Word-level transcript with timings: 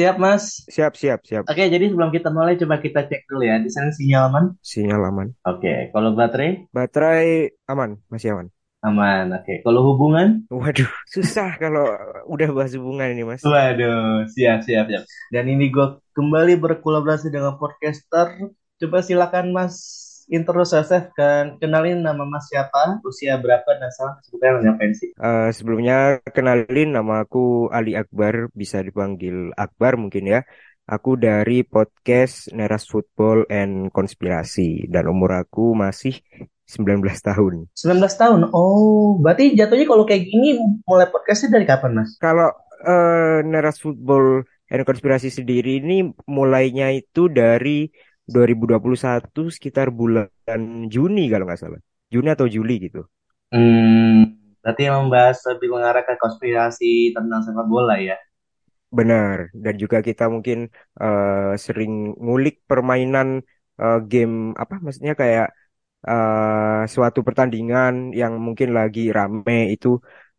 siap 0.00 0.16
Mas. 0.16 0.64
Siap, 0.64 0.96
siap, 0.96 1.20
siap. 1.28 1.44
Oke, 1.44 1.68
jadi 1.68 1.92
sebelum 1.92 2.08
kita 2.08 2.32
mulai 2.32 2.56
coba 2.56 2.80
kita 2.80 3.04
cek 3.04 3.28
dulu 3.28 3.44
ya. 3.44 3.60
Di 3.60 3.68
sana 3.68 3.92
sinyal 3.92 4.32
aman? 4.32 4.44
Sinyal 4.64 5.02
aman. 5.12 5.28
Oke, 5.44 5.92
kalau 5.92 6.16
baterai 6.16 6.64
Baterai 6.72 7.52
aman, 7.68 8.00
masih 8.08 8.32
aman. 8.32 8.48
aman. 8.80 9.36
Oke, 9.36 9.60
kalau 9.60 9.84
hubungan? 9.92 10.48
Waduh, 10.48 10.88
susah 11.12 11.60
kalau 11.60 11.84
udah 12.32 12.48
bahas 12.56 12.72
hubungan 12.72 13.12
ini, 13.12 13.28
Mas. 13.28 13.44
Waduh, 13.44 14.24
siap, 14.32 14.64
siap, 14.64 14.88
siap. 14.88 15.04
Dan 15.28 15.44
ini 15.52 15.68
gue 15.68 16.00
kembali 16.16 16.56
berkolaborasi 16.56 17.28
dengan 17.28 17.60
podcaster. 17.60 18.40
Coba 18.80 19.04
silakan 19.04 19.52
Mas 19.52 19.76
intro 20.30 20.62
yourself 20.62 21.10
kan 21.18 21.58
kenalin 21.58 22.06
nama 22.06 22.22
Mas 22.22 22.46
siapa, 22.46 23.02
usia 23.02 23.34
berapa 23.36 23.66
dan 23.76 23.90
salah 23.90 24.16
sebutnya 24.22 24.62
ngapain 24.62 24.94
sih? 24.94 25.10
Eh, 25.18 25.50
sebelumnya 25.50 26.22
kenalin 26.30 26.94
nama 26.94 27.26
aku 27.26 27.68
Ali 27.74 27.98
Akbar, 27.98 28.48
bisa 28.54 28.80
dipanggil 28.80 29.50
Akbar 29.58 29.98
mungkin 29.98 30.30
ya. 30.30 30.40
Aku 30.90 31.14
dari 31.14 31.62
podcast 31.62 32.50
Neras 32.50 32.86
Football 32.86 33.46
and 33.46 33.94
Konspirasi 33.94 34.90
dan 34.90 35.06
umur 35.06 35.38
aku 35.38 35.74
masih 35.74 36.18
19 36.66 37.02
tahun. 37.22 37.66
19 37.74 38.14
tahun. 38.14 38.40
Oh, 38.50 39.18
berarti 39.18 39.54
jatuhnya 39.54 39.86
kalau 39.86 40.06
kayak 40.06 40.30
gini 40.30 40.58
mulai 40.86 41.10
podcastnya 41.10 41.58
dari 41.58 41.66
kapan, 41.66 42.02
Mas? 42.02 42.18
Kalau 42.18 42.50
eh, 42.86 43.42
Neras 43.46 43.78
Football 43.82 44.46
and 44.70 44.86
Konspirasi 44.86 45.30
sendiri 45.30 45.82
ini 45.82 46.10
mulainya 46.30 46.94
itu 46.94 47.26
dari 47.26 47.90
2021 48.34 49.50
sekitar 49.50 49.90
bulan 49.90 50.30
Juni 50.86 51.26
kalau 51.32 51.44
nggak 51.46 51.60
salah. 51.60 51.80
Juni 52.10 52.28
atau 52.30 52.46
Juli 52.46 52.74
gitu. 52.86 53.02
Hmm, 53.50 54.38
berarti 54.62 54.82
yang 54.86 55.06
membahas 55.06 55.38
lebih 55.50 55.68
mengarah 55.74 56.02
ke 56.06 56.14
konspirasi 56.18 57.10
tentang 57.14 57.40
sepak 57.42 57.66
bola 57.66 57.98
ya. 57.98 58.16
Benar. 58.98 59.54
Dan 59.54 59.74
juga 59.82 59.98
kita 60.08 60.24
mungkin 60.34 60.58
eh, 61.02 61.52
sering 61.64 61.92
ngulik 62.18 62.54
permainan 62.70 63.28
eh, 63.82 63.98
game 64.10 64.34
apa 64.62 64.74
maksudnya 64.84 65.14
kayak 65.14 65.46
eh, 66.10 66.82
suatu 66.94 67.20
pertandingan 67.26 67.92
yang 68.20 68.32
mungkin 68.46 68.68
lagi 68.78 69.00
rame 69.18 69.74
itu 69.74 69.88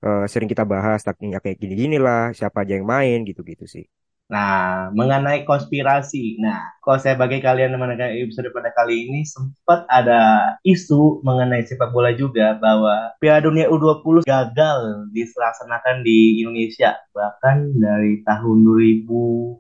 eh, 0.06 0.24
sering 0.32 0.50
kita 0.52 0.64
bahas 0.74 1.00
taktiknya 1.08 1.40
kayak 1.44 1.58
gini-gini 1.62 1.96
lah, 2.06 2.22
siapa 2.38 2.58
aja 2.64 2.74
yang 2.78 2.88
main 2.94 3.18
gitu-gitu 3.30 3.66
sih. 3.76 3.86
Nah, 4.32 4.88
mengenai 4.96 5.44
konspirasi. 5.44 6.40
Nah, 6.40 6.80
kalau 6.80 6.96
saya 7.04 7.20
bagi 7.20 7.44
kalian 7.44 7.76
mengenai 7.76 8.24
episode 8.24 8.48
pada 8.56 8.72
kali 8.72 9.12
ini 9.12 9.28
sempat 9.28 9.84
ada 9.92 10.56
isu 10.64 11.20
mengenai 11.28 11.68
sepak 11.68 11.92
bola 11.92 12.16
juga 12.16 12.56
bahwa 12.56 13.12
Piala 13.20 13.44
Dunia 13.44 13.68
U20 13.68 14.24
gagal 14.24 15.12
dilaksanakan 15.12 16.08
di 16.08 16.40
Indonesia 16.40 16.96
bahkan 17.12 17.76
dari 17.76 18.24
tahun 18.24 18.64
2021 18.64 19.60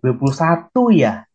ya. 0.95 1.27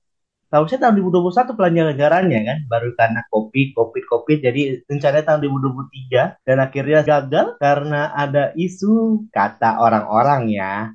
Tahu 0.49 0.65
saya 0.73 0.89
tahun 0.89 1.05
2021 1.05 1.59
penyelenggarannya 1.61 2.41
kan 2.41 2.59
baru 2.71 2.95
karena 2.97 3.21
covid 3.29 3.77
covid 3.77 4.05
covid 4.09 4.39
jadi 4.41 4.81
rencananya 4.89 5.27
tahun 5.27 5.41
2023 5.43 6.47
dan 6.47 6.57
akhirnya 6.63 7.01
gagal 7.03 7.47
karena 7.59 8.15
ada 8.15 8.55
isu 8.55 9.27
kata 9.35 9.83
orang-orang 9.83 10.55
ya 10.55 10.95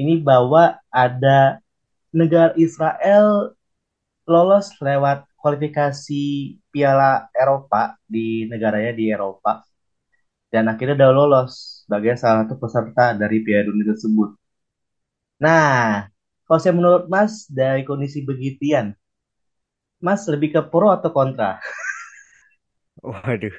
ini 0.00 0.20
bahwa 0.20 0.62
ada 0.92 1.60
negara 2.12 2.52
Israel 2.56 3.56
lolos 4.28 4.66
lewat 4.82 5.18
kualifikasi 5.40 6.22
Piala 6.72 7.30
Eropa 7.32 7.94
di 8.06 8.46
negaranya 8.50 8.92
di 8.98 9.04
Eropa 9.14 9.62
dan 10.52 10.64
akhirnya 10.72 10.94
udah 10.98 11.10
lolos 11.14 11.52
sebagai 11.86 12.14
salah 12.18 12.46
satu 12.46 12.54
peserta 12.62 13.04
dari 13.14 13.42
Piala 13.44 13.68
Dunia 13.70 13.86
tersebut. 13.92 14.30
Nah, 15.44 16.08
kalau 16.46 16.58
saya 16.62 16.74
menurut 16.78 17.04
Mas 17.12 17.44
dari 17.50 17.82
kondisi 17.88 18.24
begitian, 18.24 18.96
Mas 20.00 20.22
lebih 20.32 20.48
ke 20.54 20.60
pro 20.72 20.88
atau 20.96 21.10
kontra? 21.12 21.60
Waduh. 23.02 23.54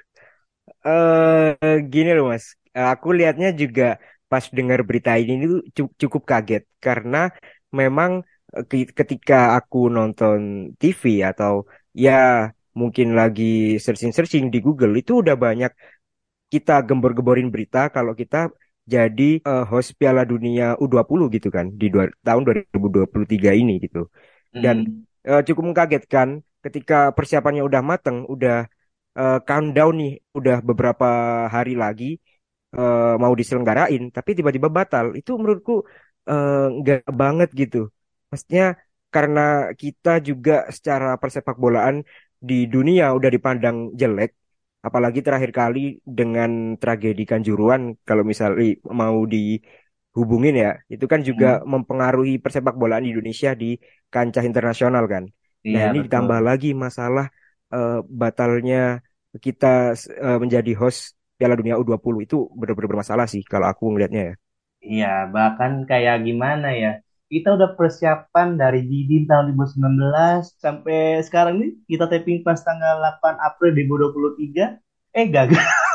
Eh 0.86 1.78
gini 1.94 2.10
loh 2.18 2.26
Mas. 2.32 2.46
Aku 2.78 3.08
lihatnya 3.18 3.50
juga 3.62 3.98
pas 4.32 4.46
dengar 4.58 4.80
berita 4.88 5.12
ini 5.22 5.34
cu- 5.78 5.94
cukup 6.02 6.22
kaget 6.32 6.64
karena 6.86 7.18
memang 7.80 8.12
eh, 8.74 8.86
ketika 9.00 9.36
aku 9.58 9.78
nonton 9.96 10.38
TV 10.82 11.04
atau 11.30 11.54
ya 12.04 12.12
mungkin 12.80 13.08
lagi 13.20 13.44
searching-searching 13.84 14.46
di 14.54 14.58
Google 14.66 14.94
itu 15.02 15.12
udah 15.24 15.36
banyak 15.46 15.72
kita 16.54 16.74
gembor-gemborin 16.88 17.48
berita 17.54 17.80
kalau 17.96 18.14
kita 18.22 18.38
jadi 18.94 19.24
eh, 19.44 19.64
host 19.72 19.90
Piala 20.00 20.24
Dunia 20.32 20.66
U20 20.84 21.28
gitu 21.36 21.48
kan 21.52 21.66
di 21.82 21.86
dua, 21.94 22.06
tahun 22.28 22.42
2023 22.48 23.52
ini 23.62 23.74
gitu. 23.84 24.08
Dan 24.64 24.78
Hmm. 24.84 25.06
eh, 25.30 25.42
cukup 25.48 25.64
mengagetkan 25.72 26.28
ketika 26.66 26.96
persiapannya 27.18 27.64
udah 27.70 27.82
mateng, 27.92 28.18
udah 28.34 28.56
eh, 29.20 29.40
countdown 29.48 29.94
nih, 30.02 30.14
udah 30.40 30.58
beberapa 30.70 31.08
hari 31.56 31.74
lagi 31.84 32.06
eh, 32.76 33.14
mau 33.24 33.34
diselenggarain, 33.40 34.02
tapi 34.16 34.30
tiba-tiba 34.38 34.70
batal. 34.78 35.06
Itu 35.20 35.32
menurutku 35.40 35.74
eh, 36.30 36.66
nggak 36.80 37.00
banget 37.22 37.50
gitu. 37.62 37.78
Maksudnya 38.32 38.64
karena 39.14 39.40
kita 39.82 40.10
juga 40.28 40.52
secara 40.76 41.08
persepak 41.22 41.56
bolaan 41.64 41.96
di 42.50 42.54
dunia 42.74 43.04
udah 43.18 43.30
dipandang 43.36 43.78
jelek, 44.00 44.32
apalagi 44.88 45.20
terakhir 45.26 45.52
kali 45.60 45.80
dengan 46.20 46.50
tragedi 46.82 47.24
Kanjuruhan, 47.32 47.82
kalau 48.08 48.24
misalnya 48.32 48.64
mau 49.02 49.18
dihubungin 49.34 50.56
ya, 50.64 50.70
itu 50.94 51.06
kan 51.12 51.20
juga 51.30 51.48
Hmm. 51.48 51.62
mempengaruhi 51.74 52.34
persepak 52.44 52.76
bolaan 52.82 53.04
di 53.06 53.10
Indonesia 53.14 53.50
di 53.62 53.68
kancah 54.14 54.44
internasional 54.50 55.04
kan. 55.14 55.24
Nah 55.72 55.82
Iya 55.82 55.88
ini 55.88 55.98
betul. 55.98 56.00
ditambah 56.06 56.40
lagi 56.48 56.68
masalah 56.86 57.26
eh, 57.74 57.98
batalnya 58.22 58.78
kita 59.46 59.68
eh, 60.26 60.38
menjadi 60.44 60.72
host 60.82 61.17
Piala 61.38 61.56
Dunia 61.60 61.76
U20 61.82 62.16
itu 62.26 62.38
benar-benar 62.60 62.90
bermasalah 62.94 63.28
sih 63.34 63.42
kalau 63.52 63.68
aku 63.72 63.84
ngelihatnya 63.94 64.22
ya. 64.30 64.34
Iya, 64.92 65.08
bahkan 65.36 65.72
kayak 65.90 66.16
gimana 66.28 66.68
ya? 66.82 66.90
Kita 67.32 67.48
udah 67.58 67.70
persiapan 67.78 68.48
dari 68.62 68.80
Didin 68.90 69.24
tahun 69.30 69.44
2019 69.52 70.42
sampai 70.64 70.98
sekarang 71.28 71.56
nih 71.62 71.72
kita 71.92 72.04
taping 72.12 72.40
pas 72.48 72.60
tanggal 72.68 72.94
8 73.04 73.36
April 73.48 73.70
2023. 73.76 74.64
Eh 75.20 75.26
gagal. 75.36 75.66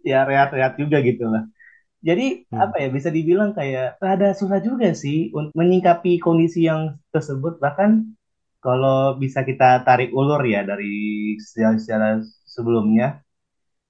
Ya 0.00 0.24
rehat-rehat 0.24 0.80
juga 0.80 0.96
gitu 1.04 1.28
lah. 1.28 1.44
Jadi 2.08 2.46
Hmm. 2.50 2.60
apa 2.64 2.76
ya 2.82 2.88
bisa 2.96 3.10
dibilang 3.10 3.52
kayak 3.58 3.98
rada 4.04 4.32
susah 4.36 4.60
juga 4.62 4.92
sih 4.94 5.32
untuk 5.36 5.54
menyikapi 5.56 6.20
kondisi 6.22 6.66
yang 6.70 6.96
tersebut. 7.14 7.58
Bahkan 7.64 7.90
kalau 8.64 9.16
bisa 9.22 9.40
kita 9.48 9.82
tarik 9.86 10.10
ulur 10.16 10.42
ya 10.46 10.62
dari 10.64 10.92
sejarah-sejarah 11.40 12.22
sebelumnya 12.46 13.06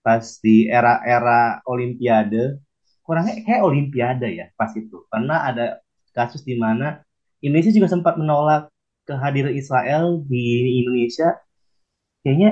pas 0.00 0.24
di 0.40 0.66
era-era 0.68 1.60
Olimpiade. 1.68 2.60
Kurangnya 3.04 3.42
kayak 3.44 3.62
Olimpiade 3.64 4.28
ya 4.32 4.46
pas 4.56 4.72
itu. 4.76 5.04
Karena 5.08 5.48
ada 5.48 5.66
kasus 6.12 6.42
di 6.42 6.56
mana 6.58 7.00
Indonesia 7.40 7.72
juga 7.72 7.88
sempat 7.88 8.20
menolak 8.20 8.68
kehadiran 9.08 9.52
Israel 9.56 10.20
di 10.24 10.80
Indonesia. 10.84 11.40
Kayaknya 12.20 12.50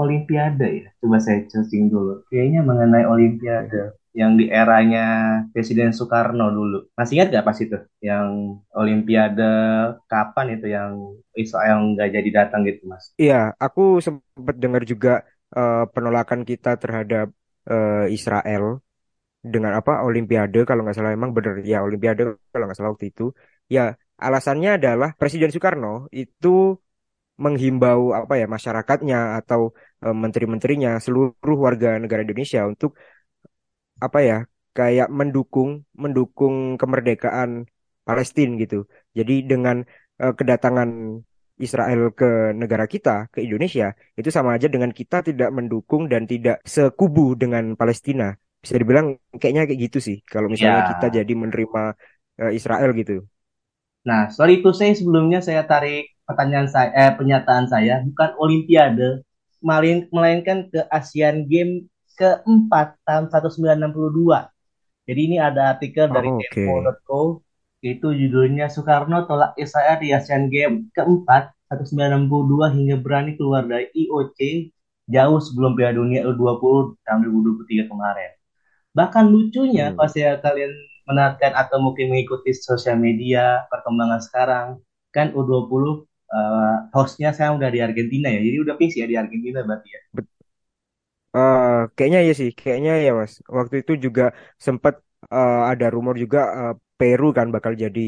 Olimpiade 0.00 0.68
ya. 0.68 0.88
Coba 1.04 1.20
saya 1.20 1.44
searching 1.44 1.92
dulu. 1.92 2.24
Kayaknya 2.32 2.60
mengenai 2.64 3.04
Olimpiade 3.04 4.00
yang 4.10 4.34
di 4.34 4.50
eranya 4.50 5.38
Presiden 5.54 5.94
Soekarno 5.94 6.50
dulu. 6.50 6.78
Masih 6.98 7.20
ingat 7.20 7.30
gak 7.30 7.46
pas 7.46 7.58
itu? 7.62 7.78
Yang 8.02 8.26
Olimpiade 8.74 9.52
kapan 10.10 10.58
itu 10.58 10.66
yang 10.72 11.14
Israel 11.38 11.94
nggak 11.94 12.10
jadi 12.10 12.30
datang 12.42 12.66
gitu 12.66 12.90
mas? 12.90 13.14
Iya, 13.14 13.54
aku 13.60 14.02
sempat 14.02 14.58
dengar 14.58 14.82
juga 14.82 15.22
eh, 15.58 15.84
penolakan 15.94 16.40
kita 16.50 16.68
terhadap 16.82 17.26
eh, 17.70 18.06
Israel 18.16 18.64
dengan 19.54 19.72
apa 19.80 19.92
Olimpiade 20.08 20.58
kalau 20.68 20.80
nggak 20.84 20.96
salah 20.98 21.12
emang 21.18 21.32
bener 21.36 21.54
ya 21.72 21.76
Olimpiade 21.86 22.22
kalau 22.52 22.64
nggak 22.66 22.78
salah 22.78 22.92
waktu 22.94 23.06
itu 23.12 23.24
ya 23.74 23.80
alasannya 24.26 24.70
adalah 24.78 25.08
Presiden 25.20 25.50
Soekarno 25.54 25.88
itu 26.12 26.48
menghimbau 27.44 28.02
apa 28.18 28.34
ya 28.40 28.46
masyarakatnya 28.54 29.16
atau 29.40 29.60
eh, 30.04 30.16
menteri-menterinya 30.22 30.90
seluruh 31.04 31.58
warga 31.66 31.88
negara 32.02 32.20
Indonesia 32.26 32.60
untuk 32.72 32.90
apa 34.04 34.18
ya 34.28 34.36
kayak 34.76 35.08
mendukung 35.18 35.70
mendukung 36.02 36.54
kemerdekaan 36.80 37.50
Palestina 38.06 38.52
gitu. 38.62 38.76
Jadi 39.18 39.32
dengan 39.50 39.76
eh, 40.22 40.32
kedatangan 40.38 40.88
Israel 41.66 42.00
ke 42.18 42.26
negara 42.60 42.84
kita 42.94 43.10
ke 43.32 43.38
Indonesia 43.46 43.86
itu 44.18 44.28
sama 44.36 44.50
aja 44.56 44.66
dengan 44.74 44.90
kita 44.98 45.16
tidak 45.28 45.50
mendukung 45.56 46.02
dan 46.12 46.22
tidak 46.32 46.56
sekubu 46.74 47.22
dengan 47.42 47.64
Palestina. 47.80 48.24
Bisa 48.62 48.74
dibilang 48.80 49.06
kayaknya 49.40 49.62
kayak 49.68 49.80
gitu 49.88 49.98
sih 50.06 50.16
kalau 50.32 50.48
ya 50.54 50.54
misalnya 50.54 50.80
kita 50.90 51.06
jadi 51.16 51.32
menerima 51.42 51.80
eh, 52.42 52.52
Israel 52.58 52.90
gitu. 53.00 53.12
Nah, 54.08 54.22
sorry 54.36 54.52
itu 54.60 54.70
saya 54.78 54.92
sebelumnya 55.00 55.40
saya 55.48 55.62
tarik 55.72 56.02
pertanyaan 56.28 56.68
saya, 56.74 56.88
eh, 57.02 57.12
pernyataan 57.18 57.66
saya 57.72 57.94
bukan 58.08 58.30
Olimpiade, 58.42 59.08
melainkan 60.14 60.58
ke 60.72 60.80
Asian 60.98 61.36
Games 61.52 61.84
keempat 62.20 62.86
tahun 63.06 63.24
1962. 63.32 64.38
Jadi 65.08 65.20
ini 65.28 65.36
ada 65.48 65.62
artikel 65.76 66.06
dari 66.16 66.28
Oh, 66.28 66.38
oke. 66.40 66.60
tempo.co. 66.62 67.40
Itu 67.80 68.12
judulnya 68.12 68.68
Soekarno 68.68 69.24
tolak 69.28 69.56
Israel 69.56 69.96
di 70.02 70.12
Asian 70.12 70.48
Games 70.52 70.88
keempat 70.96 71.42
1962 71.68 72.68
hingga 72.76 72.96
berani 73.04 73.32
keluar 73.40 73.64
dari 73.64 73.88
IOC 73.96 74.40
jauh 75.08 75.40
sebelum 75.40 75.72
Piala 75.76 75.96
Dunia 76.00 76.20
U20 76.28 76.96
tahun 77.06 77.18
2023 77.24 77.84
kemarin. 77.88 78.30
Bahkan 78.98 79.24
lucunya 79.34 79.86
Hmm. 79.86 79.98
pas 79.98 80.12
ya 80.14 80.38
kalian 80.44 80.72
menarikan 81.08 81.52
atau 81.56 81.78
mungkin 81.82 82.10
mengikuti 82.12 82.50
sosial 82.54 82.98
media 83.00 83.66
perkembangan 83.72 84.20
sekarang 84.22 84.66
kan 85.14 85.32
U20 85.38 86.06
eh, 86.34 86.76
hostnya 86.96 87.30
saya 87.36 87.50
udah 87.58 87.70
di 87.74 87.80
Argentina 87.82 88.28
ya. 88.30 88.40
Jadi 88.42 88.56
udah 88.64 88.74
fix 88.80 88.90
ya 89.00 89.06
di 89.10 89.16
Argentina 89.18 89.60
berarti 89.66 89.88
ya. 89.96 90.00
Eh, 91.36 91.64
kayaknya 91.94 92.18
ya 92.28 92.32
sih, 92.40 92.50
kayaknya 92.60 92.90
ya 93.06 93.10
Mas. 93.20 93.32
Waktu 93.58 93.74
itu 93.82 93.92
juga 94.04 94.22
sempat 94.66 94.94
eh, 95.34 95.54
ada 95.70 95.86
rumor 95.94 96.14
juga 96.22 96.38
eh, 96.58 96.72
Peru 97.00 97.26
kan 97.38 97.48
bakal 97.54 97.72
jadi 97.84 98.00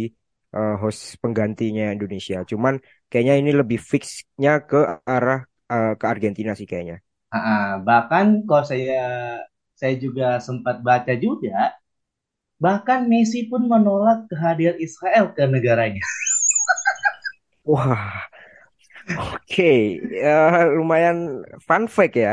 eh, 0.57 0.75
host 0.83 1.01
penggantinya 1.23 1.85
Indonesia. 1.97 2.37
Cuman 2.51 2.75
kayaknya 3.11 3.35
ini 3.41 3.51
lebih 3.61 3.79
fixnya 3.93 4.51
ke 4.69 4.77
arah 5.15 5.39
eh, 5.73 5.93
ke 6.01 6.05
Argentina 6.13 6.53
sih 6.59 6.67
kayaknya. 6.71 6.97
Ah. 7.39 7.81
bahkan 7.89 8.27
kalau 8.49 8.65
saya 8.71 8.95
saya 9.81 9.95
juga 10.05 10.27
sempat 10.47 10.77
baca 10.87 11.13
juga, 11.25 11.57
bahkan 12.65 13.01
Messi 13.13 13.41
pun 13.51 13.63
menolak 13.73 14.19
kehadiran 14.33 14.79
Israel 14.87 15.25
ke 15.37 15.45
negaranya. 15.55 16.05
Wah, 17.65 18.29
oke, 19.17 19.63
Eh, 20.25 20.65
lumayan 20.77 21.19
fun 21.67 21.85
fact 21.89 22.15
ya. 22.17 22.33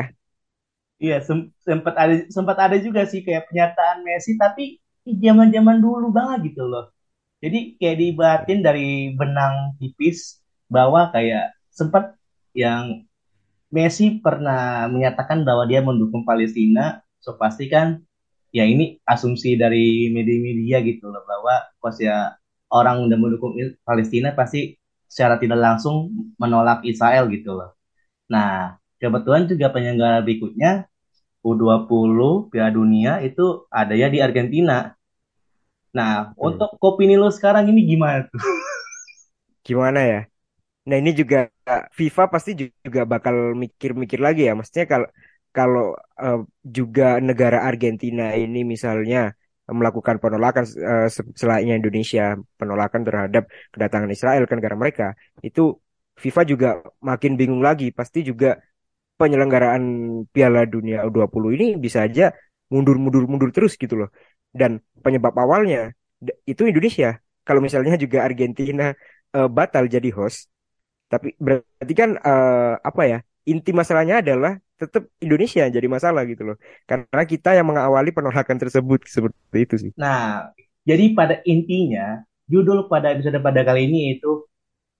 Iya, 1.03 1.15
sem- 1.27 1.49
sempat 1.67 1.93
ada 2.03 2.13
sempat 2.35 2.57
ada 2.65 2.75
juga 2.85 3.01
sih 3.11 3.21
kayak 3.25 3.47
pernyataan 3.47 3.97
Messi 4.07 4.31
tapi 4.43 4.63
di 5.05 5.11
zaman-zaman 5.23 5.77
dulu 5.79 6.11
banget 6.11 6.53
gitu 6.53 6.63
loh. 6.67 6.91
Jadi 7.39 7.79
kayak 7.79 7.97
dibatin 8.03 8.59
dari 8.59 9.15
benang 9.15 9.79
tipis 9.79 10.43
bahwa 10.67 11.07
kayak 11.15 11.55
sempat 11.71 12.15
yang 12.51 13.07
Messi 13.69 14.17
pernah 14.17 14.89
menyatakan 14.89 15.45
bahwa 15.45 15.69
dia 15.69 15.79
mendukung 15.85 16.25
Palestina. 16.25 17.05
So 17.21 17.37
pasti 17.37 17.69
kan 17.69 18.01
ya 18.49 18.65
ini 18.65 18.97
asumsi 19.05 19.53
dari 19.55 20.09
media-media 20.09 20.81
gitu 20.81 21.13
loh 21.13 21.21
bahwa 21.29 21.69
pas 21.77 21.93
ya 22.01 22.33
orang 22.73 23.05
udah 23.05 23.17
mendukung 23.21 23.53
Palestina 23.85 24.33
pasti 24.33 24.73
secara 25.05 25.37
tidak 25.37 25.61
langsung 25.61 26.09
menolak 26.41 26.81
Israel 26.85 27.29
gitu 27.29 27.53
loh. 27.53 27.77
Nah, 28.29 28.77
kebetulan 28.97 29.45
juga 29.45 29.69
penyelenggara 29.73 30.21
berikutnya 30.25 30.88
U20 31.49 32.31
Piala 32.51 32.71
Dunia 32.79 33.11
itu 33.27 33.45
ada 33.81 33.93
ya 34.01 34.07
di 34.13 34.19
Argentina. 34.27 34.73
Nah, 35.97 36.33
Hmm. 36.41 36.45
untuk 36.47 36.69
opini 36.81 37.17
lo 37.17 37.29
sekarang 37.33 37.65
ini 37.73 37.81
gimana 37.89 38.25
tuh? 38.29 38.41
Gimana 39.67 39.99
ya? 40.11 40.17
Nah 40.89 40.97
ini 41.01 41.11
juga 41.21 41.37
FIFA 41.99 42.23
pasti 42.33 42.51
ju- 42.59 42.73
juga 42.87 43.01
bakal 43.13 43.35
mikir-mikir 43.63 44.19
lagi 44.27 44.41
ya. 44.47 44.53
Maksudnya 44.57 44.85
kalau 44.93 45.07
kalau 45.57 45.85
eh, 46.23 46.39
juga 46.77 47.03
negara 47.29 47.59
Argentina 47.69 48.23
ini 48.43 48.59
misalnya 48.73 49.17
melakukan 49.79 50.17
penolakan 50.23 50.65
se- 51.15 51.33
selainnya 51.41 51.75
Indonesia 51.81 52.23
penolakan 52.59 53.01
terhadap 53.07 53.43
kedatangan 53.73 54.11
Israel 54.15 54.43
ke 54.49 54.53
negara 54.59 54.77
mereka, 54.83 55.05
itu 55.47 55.61
FIFA 56.23 56.41
juga 56.51 56.67
makin 57.09 57.33
bingung 57.39 57.63
lagi. 57.67 57.85
Pasti 57.99 58.19
juga 58.29 58.47
penyelenggaraan 59.19 59.83
Piala 60.33 60.61
Dunia 60.73 61.03
U20 61.07 61.43
ini 61.57 61.67
bisa 61.85 61.99
aja 62.07 62.31
mundur-mundur-mundur 62.73 63.49
terus 63.55 63.73
gitu 63.83 63.95
loh. 63.99 64.09
Dan 64.59 64.71
penyebab 65.03 65.33
awalnya 65.43 65.91
itu 66.51 66.61
Indonesia. 66.71 67.19
Kalau 67.47 67.61
misalnya 67.65 67.93
juga 68.03 68.17
Argentina 68.27 68.85
eh, 69.37 69.49
batal 69.57 69.83
jadi 69.95 70.09
host 70.17 70.49
tapi 71.09 71.33
berarti 71.41 71.93
kan 71.97 72.09
eh, 72.15 72.73
apa 72.79 73.01
ya? 73.09 73.19
Inti 73.49 73.73
masalahnya 73.73 74.21
adalah 74.21 74.61
tetap 74.77 75.09
Indonesia 75.17 75.65
jadi 75.65 75.87
masalah 75.89 76.21
gitu 76.29 76.53
loh. 76.53 76.57
Karena 76.85 77.25
kita 77.25 77.57
yang 77.57 77.65
mengawali 77.65 78.13
penolakan 78.13 78.61
tersebut 78.61 79.09
seperti 79.09 79.57
itu 79.57 79.75
sih. 79.81 79.91
Nah, 79.97 80.53
jadi 80.85 81.17
pada 81.17 81.41
intinya 81.49 82.21
judul 82.45 82.85
pada 82.85 83.17
episode 83.17 83.41
pada 83.41 83.65
kali 83.65 83.89
ini 83.89 84.21
itu 84.21 84.45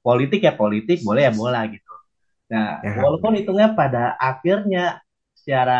politik 0.01 0.42
ya 0.42 0.57
politik, 0.57 1.06
boleh 1.06 1.30
ya 1.30 1.31
bola 1.31 1.62
gitu. 1.69 1.88
Nah, 2.50 2.68
Ya, 2.84 2.92
walaupun 2.98 3.31
benar. 3.31 3.40
hitungnya 3.40 3.68
pada 3.78 4.18
akhirnya 4.18 5.01
secara 5.38 5.75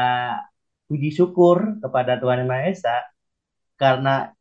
puji 0.90 1.10
syukur 1.18 1.58
kepada 1.84 2.18
Tuhan 2.22 2.46
Yang 2.46 2.50
Maha 2.50 2.64
Esa 2.74 2.96
karena 3.82 4.34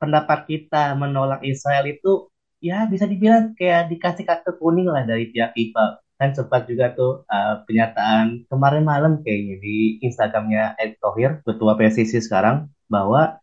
pendapat 0.00 0.40
kita 0.50 0.94
menolak 0.98 1.40
Israel 1.46 1.84
itu 1.88 2.28
ya 2.62 2.84
bisa 2.92 3.04
dibilang 3.08 3.54
kayak 3.58 3.88
dikasih 3.92 4.24
kartu 4.28 4.52
kuning 4.60 4.88
lah 4.88 5.04
dari 5.08 5.30
pihak 5.32 5.52
FIFA. 5.56 5.84
Kan 6.20 6.30
sempat 6.38 6.64
juga 6.70 6.92
tuh 6.96 7.24
uh, 7.28 7.62
pernyataan 7.68 8.48
kemarin 8.50 8.84
malam 8.88 9.12
kayaknya 9.24 9.56
di 9.60 9.76
Instagramnya 10.06 10.76
Erick 10.80 10.98
Thohir, 11.02 11.40
ketua 11.46 11.72
PSSI 11.78 12.20
sekarang, 12.24 12.68
bahwa 12.88 13.36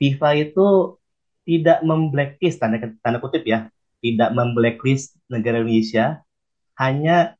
FIFA 0.00 0.30
itu 0.44 0.66
tidak 1.48 1.78
memblacklist 1.82 2.58
tanda, 2.62 2.78
tanda 3.02 3.18
kutip 3.18 3.42
ya, 3.46 3.70
tidak 4.04 4.30
memblacklist 4.36 5.18
negara 5.32 5.62
Indonesia, 5.62 6.22
hanya 6.78 7.36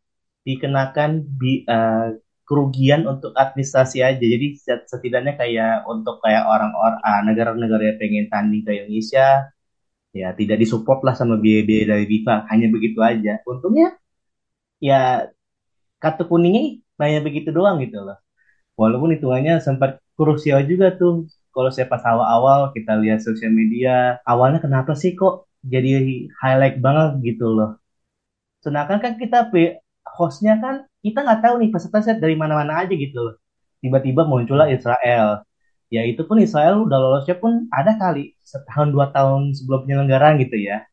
dikenakan 0.46 1.10
bi, 1.38 1.62
uh, 1.66 2.14
kerugian 2.46 3.08
untuk 3.08 3.32
administrasi 3.32 4.04
aja. 4.04 4.20
Jadi 4.20 4.46
setidaknya 4.90 5.34
kayak 5.40 5.88
untuk 5.88 6.20
kayak 6.20 6.44
orang-orang 6.44 6.98
ah, 7.00 7.20
negara-negara 7.24 7.82
yang 7.94 7.98
pengen 8.02 8.26
tanding 8.28 8.62
ke 8.67 8.70
Indonesia 8.76 9.48
ya 10.12 10.28
tidak 10.36 10.60
disupport 10.60 11.00
lah 11.06 11.14
sama 11.17 11.40
biaya-biaya 11.40 11.96
dari 11.96 12.05
FIFA. 12.10 12.34
Hanya 12.52 12.67
begitu 12.69 12.98
aja. 13.00 13.40
Untungnya 13.48 13.96
ya 14.82 15.31
kartu 16.02 16.24
kuningnya 16.28 16.82
hanya 17.00 17.20
begitu 17.26 17.48
doang 17.55 17.81
gitu 17.84 17.98
loh. 18.05 18.19
Walaupun 18.76 19.17
hitungannya 19.17 19.62
sempat 19.64 20.02
krusial 20.19 20.64
juga 20.69 20.93
tuh. 21.00 21.28
Kalau 21.52 21.69
saya 21.69 21.84
pas 21.84 22.00
awal-awal 22.00 22.72
kita 22.72 22.96
lihat 22.96 23.20
sosial 23.20 23.52
media, 23.52 24.17
awalnya 24.24 24.56
kenapa 24.64 24.96
sih 24.96 25.12
kok 25.12 25.52
jadi 25.60 26.00
highlight 26.40 26.81
banget 26.81 27.10
gitu 27.28 27.44
loh. 27.52 27.76
Sedangkan 28.64 28.98
kan 29.05 29.14
kita 29.20 29.52
hostnya 30.06 30.58
kan 30.58 30.86
kita 31.02 31.22
nggak 31.22 31.40
tahu 31.42 31.54
nih 31.62 31.70
peserta 31.70 32.14
dari 32.18 32.34
mana-mana 32.38 32.84
aja 32.84 32.94
gitu 32.94 33.18
loh. 33.18 33.34
Tiba-tiba 33.82 34.22
muncullah. 34.26 34.70
Israel. 34.70 35.42
Ya 35.92 36.06
itu 36.08 36.24
pun 36.24 36.40
Israel 36.40 36.88
udah 36.88 36.96
lolosnya 36.96 37.36
pun 37.36 37.68
ada 37.68 37.98
kali 38.00 38.32
setahun 38.40 38.94
dua 38.94 39.12
tahun 39.12 39.52
sebelum 39.52 39.84
penyelenggaraan 39.84 40.40
gitu 40.40 40.56
ya. 40.56 40.88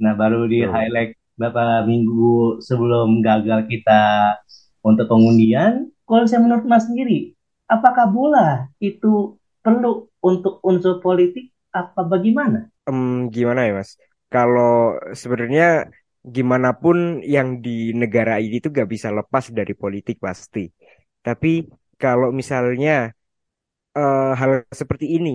Nah 0.00 0.16
baru 0.16 0.48
di 0.48 0.64
highlight 0.64 1.18
beberapa 1.36 1.84
minggu 1.84 2.62
sebelum 2.64 3.20
gagal 3.20 3.68
kita 3.68 4.34
untuk 4.80 5.04
pengundian. 5.06 5.92
Kalau 6.08 6.24
saya 6.24 6.40
menurut 6.40 6.64
Mas 6.64 6.88
sendiri, 6.88 7.36
apakah 7.68 8.08
bola 8.08 8.72
itu 8.80 9.36
perlu 9.60 10.08
untuk 10.24 10.64
unsur 10.64 11.04
politik 11.04 11.52
apa 11.68 12.00
bagaimana? 12.08 12.72
Em, 12.88 13.28
gimana 13.28 13.68
ya 13.68 13.76
Mas? 13.76 14.00
Kalau 14.32 14.96
sebenarnya 15.12 15.92
gimana 16.24 16.68
pun 16.82 17.22
yang 17.24 17.48
di 17.64 17.94
negara 17.94 18.42
ini 18.42 18.56
tuh 18.64 18.70
gak 18.74 18.88
bisa 18.94 19.08
lepas 19.14 19.44
dari 19.58 19.72
politik 19.72 20.16
pasti. 20.26 20.68
Tapi 21.22 21.48
kalau 21.98 22.28
misalnya 22.34 23.10
eh, 23.96 24.32
hal 24.40 24.50
seperti 24.80 25.06
ini, 25.16 25.30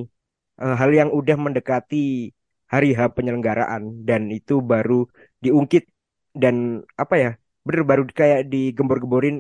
eh, 0.62 0.76
hal 0.80 0.90
yang 1.00 1.10
udah 1.20 1.36
mendekati 1.46 2.32
hari 2.74 2.88
H 2.98 3.00
penyelenggaraan 3.16 3.82
dan 4.08 4.22
itu 4.34 4.54
baru 4.72 5.06
diungkit 5.44 5.84
dan 6.34 6.82
apa 6.98 7.16
ya, 7.24 7.30
bener 7.66 7.84
baru 7.90 8.02
kayak 8.20 8.40
digembor-gemborin, 8.52 9.36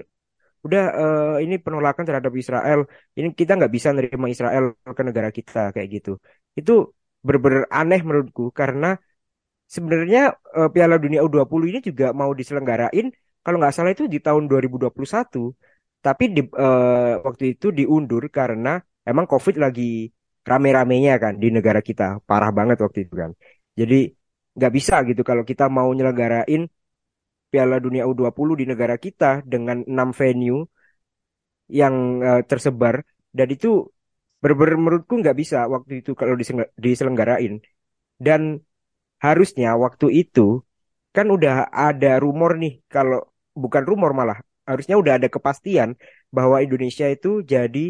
udah 0.65 0.83
eh, 1.01 1.35
ini 1.45 1.55
penolakan 1.65 2.03
terhadap 2.07 2.33
Israel, 2.43 2.79
ini 3.17 3.27
kita 3.39 3.51
nggak 3.57 3.73
bisa 3.75 3.89
nerima 3.95 4.27
Israel 4.35 4.63
ke 4.97 5.03
negara 5.07 5.29
kita 5.37 5.59
kayak 5.75 5.89
gitu. 5.95 6.11
Itu 6.59 6.71
bener-bener 7.25 7.63
aneh 7.71 7.99
menurutku 8.07 8.51
karena 8.59 8.87
sebenarnya 9.75 10.19
eh, 10.57 10.69
Piala 10.73 10.95
Dunia 11.03 11.21
U20 11.25 11.65
ini 11.71 11.79
juga 11.89 12.05
mau 12.19 12.31
diselenggarain 12.39 13.07
kalau 13.43 13.57
nggak 13.59 13.73
salah 13.75 13.91
itu 13.95 14.03
di 14.13 14.19
tahun 14.25 14.43
2021 14.51 15.41
tapi 16.05 16.23
di, 16.35 16.41
eh, 16.63 17.13
waktu 17.25 17.43
itu 17.53 17.67
diundur 17.79 18.23
karena 18.37 18.69
emang 19.09 19.25
COVID 19.31 19.55
lagi 19.63 19.83
rame-ramenya 20.49 21.13
kan 21.23 21.33
di 21.41 21.47
negara 21.55 21.79
kita. 21.89 22.03
Parah 22.27 22.51
banget 22.57 22.77
waktu 22.83 22.99
itu 23.07 23.13
kan. 23.21 23.31
Jadi 23.79 23.95
nggak 24.57 24.71
bisa 24.77 24.93
gitu 25.09 25.21
kalau 25.29 25.43
kita 25.49 25.63
mau 25.77 25.89
nyelenggarain 25.95 26.61
Piala 27.51 27.77
Dunia 27.85 28.03
U20 28.09 28.53
di 28.61 28.65
negara 28.71 28.95
kita 29.05 29.25
dengan 29.53 29.77
enam 29.91 30.09
venue 30.19 30.59
yang 31.79 31.95
eh, 32.27 32.41
tersebar. 32.49 32.95
Dan 33.37 33.47
itu 33.55 33.67
bener-bener 34.41 34.75
menurutku 34.81 35.13
nggak 35.21 35.37
bisa 35.41 35.57
waktu 35.73 35.91
itu 36.01 36.11
kalau 36.19 36.35
diselenggarain. 36.85 37.53
Dan 38.25 38.41
harusnya 39.25 39.69
waktu 39.83 40.07
itu 40.21 40.41
kan 41.15 41.25
udah 41.35 41.53
ada 41.87 42.07
rumor 42.23 42.51
nih 42.63 42.73
kalau 42.93 43.19
bukan 43.63 43.83
rumor 43.89 44.11
malah 44.19 44.37
harusnya 44.69 44.95
udah 45.01 45.13
ada 45.17 45.27
kepastian 45.35 45.89
bahwa 46.35 46.57
Indonesia 46.65 47.05
itu 47.15 47.29
jadi 47.53 47.85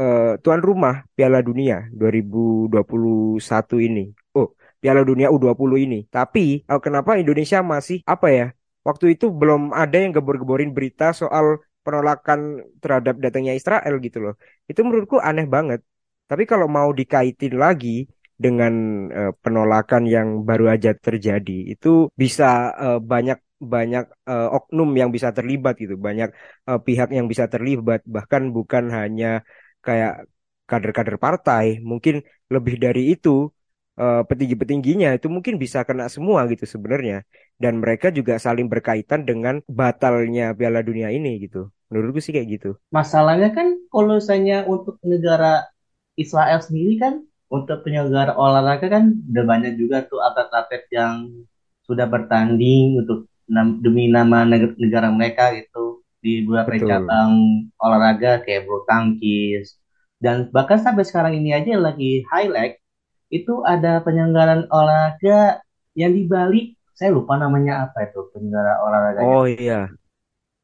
eh, 0.00 0.32
tuan 0.42 0.60
rumah 0.68 0.94
Piala 1.16 1.38
Dunia 1.48 1.76
2021 2.00 3.86
ini. 3.88 4.00
Oh, 4.38 4.48
Piala 4.82 5.02
Dunia 5.08 5.28
U20 5.34 5.72
ini. 5.86 5.98
Tapi 6.16 6.64
uh, 6.70 6.80
kenapa 6.84 7.10
Indonesia 7.22 7.58
masih 7.72 7.98
apa 8.14 8.26
ya? 8.38 8.46
Waktu 8.88 9.04
itu 9.14 9.30
belum 9.30 9.70
ada 9.82 9.96
yang 10.02 10.10
gebor-geborin 10.16 10.70
berita 10.76 11.14
soal 11.14 11.62
penolakan 11.86 12.40
terhadap 12.82 13.14
datangnya 13.22 13.52
Israel 13.54 13.94
gitu 14.02 14.18
loh. 14.24 14.34
Itu 14.70 14.80
menurutku 14.86 15.16
aneh 15.28 15.46
banget. 15.46 15.80
Tapi 16.30 16.42
kalau 16.50 16.66
mau 16.66 16.90
dikaitin 16.90 17.54
lagi 17.64 18.10
dengan 18.44 18.74
uh, 19.18 19.32
penolakan 19.42 20.02
yang 20.14 20.28
baru 20.48 20.74
aja 20.74 20.90
terjadi, 21.06 21.58
itu 21.72 22.10
bisa 22.22 22.74
uh, 22.84 23.00
banyak 23.12 23.38
banyak 23.62 24.04
uh, 24.26 24.48
oknum 24.58 24.90
yang 25.00 25.10
bisa 25.14 25.30
terlibat 25.30 25.74
gitu, 25.78 25.94
banyak 25.94 26.34
uh, 26.66 26.80
pihak 26.86 27.08
yang 27.14 27.30
bisa 27.32 27.46
terlibat, 27.46 28.02
bahkan 28.14 28.42
bukan 28.56 28.90
hanya 28.90 29.46
kayak 29.86 30.26
kader-kader 30.66 31.16
partai, 31.22 31.78
mungkin 31.90 32.26
lebih 32.50 32.74
dari 32.82 33.14
itu 33.14 33.46
uh, 34.02 34.22
petinggi-petingginya 34.26 35.14
itu 35.14 35.30
mungkin 35.30 35.54
bisa 35.62 35.86
kena 35.86 36.10
semua 36.10 36.40
gitu 36.50 36.66
sebenarnya, 36.66 37.22
dan 37.62 37.78
mereka 37.78 38.10
juga 38.10 38.34
saling 38.42 38.66
berkaitan 38.66 39.22
dengan 39.22 39.62
batalnya 39.70 40.50
Piala 40.58 40.82
Dunia 40.82 41.14
ini 41.14 41.38
gitu. 41.44 41.70
Menurutku 41.92 42.24
sih 42.24 42.32
kayak 42.34 42.48
gitu. 42.56 42.70
Masalahnya 42.88 43.52
kan 43.52 43.78
kalau 43.92 44.16
misalnya 44.16 44.64
untuk 44.64 44.96
negara 45.04 45.68
Israel 46.16 46.58
sendiri 46.64 46.96
kan 46.98 47.14
untuk 47.52 47.84
penyelenggara 47.84 48.32
olahraga 48.34 48.86
kan 48.88 49.04
udah 49.30 49.44
banyak 49.52 49.72
juga 49.76 49.96
tuh 50.08 50.20
atlet-atlet 50.24 50.84
yang 50.98 51.14
sudah 51.84 52.06
bertanding 52.08 52.96
untuk 53.04 53.28
demi 53.84 54.08
nama 54.08 54.48
negara 54.48 55.12
mereka 55.12 55.52
gitu. 55.58 56.00
Di 56.22 56.46
beberapa 56.46 56.72
Betul. 56.72 56.88
cabang 56.88 57.32
olahraga 57.82 58.40
kayak 58.46 58.64
bulu 58.64 58.86
tangkis. 58.88 59.76
Dan 60.22 60.48
bahkan 60.54 60.78
sampai 60.80 61.04
sekarang 61.04 61.34
ini 61.36 61.50
aja 61.52 61.76
lagi 61.76 62.22
highlight 62.30 62.78
itu 63.28 63.52
ada 63.66 64.00
penyelenggaraan 64.06 64.70
olahraga 64.70 65.60
yang 65.98 66.12
di 66.16 66.24
Bali. 66.24 66.62
Saya 66.96 67.10
lupa 67.16 67.34
namanya 67.40 67.88
apa 67.90 68.06
itu 68.06 68.30
penyelenggara 68.30 68.72
olahraganya 68.84 69.36
Oh 69.36 69.44
iya. 69.48 69.90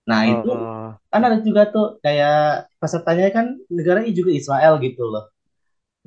nah 0.08 0.24
itu 0.24 0.48
Uh, 0.48 0.90
kan 1.12 1.20
ada 1.20 1.38
juga 1.44 1.68
tuh 1.68 2.00
kayak 2.04 2.68
pesertanya 2.80 3.28
kan 3.32 3.46
negaranya 3.68 4.12
juga 4.12 4.30
Israel 4.32 4.80
gitu 4.80 5.04
loh 5.04 5.28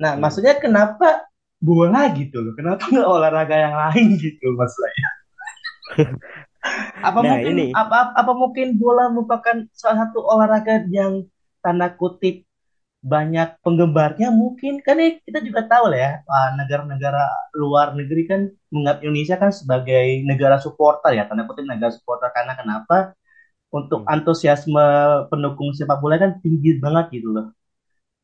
nah 0.00 0.12
hmm. 0.16 0.22
maksudnya 0.22 0.54
kenapa 0.64 1.24
bola 1.62 2.10
gitu 2.18 2.36
loh? 2.42 2.52
Kenapa 2.58 2.82
nggak 2.90 3.06
olahraga 3.14 3.54
yang 3.64 3.74
lain 3.78 4.06
gitu 4.18 4.46
maksudnya 4.58 5.08
apa 7.08 7.20
Nah 7.20 7.38
mungkin 7.38 7.54
ini. 7.54 7.74
apa 7.74 8.14
apa 8.14 8.32
mungkin 8.32 8.78
bola 8.78 9.10
merupakan 9.10 9.66
salah 9.74 10.06
satu 10.06 10.18
olahraga 10.22 10.86
yang 10.90 11.26
tanda 11.64 11.90
kutip 11.94 12.46
banyak 13.04 13.58
penggemarnya? 13.64 14.28
Mungkin. 14.34 14.82
Kan 14.86 14.96
ini 15.02 15.10
kita 15.26 15.40
juga 15.44 15.66
tahu 15.70 15.92
lah 15.92 15.98
ya 16.04 16.12
negara-negara 16.60 17.22
luar 17.58 17.94
negeri 17.98 18.22
kan 18.30 18.40
menganggap 18.72 18.98
Indonesia 19.06 19.36
kan 19.42 19.50
sebagai 19.54 20.06
negara 20.28 20.56
supporter 20.62 21.10
ya 21.18 21.24
tanda 21.28 21.44
kutip 21.48 21.66
negara 21.68 21.92
supporter. 21.94 22.28
Karena 22.36 22.54
kenapa? 22.60 23.14
Untuk 23.72 24.00
Hmm. 24.00 24.06
antusiasme 24.08 24.86
pendukung 25.30 25.70
sepak 25.76 25.98
bola 26.02 26.16
kan 26.22 26.38
tinggi 26.44 26.78
banget 26.84 27.06
gitu 27.20 27.28
loh 27.36 27.46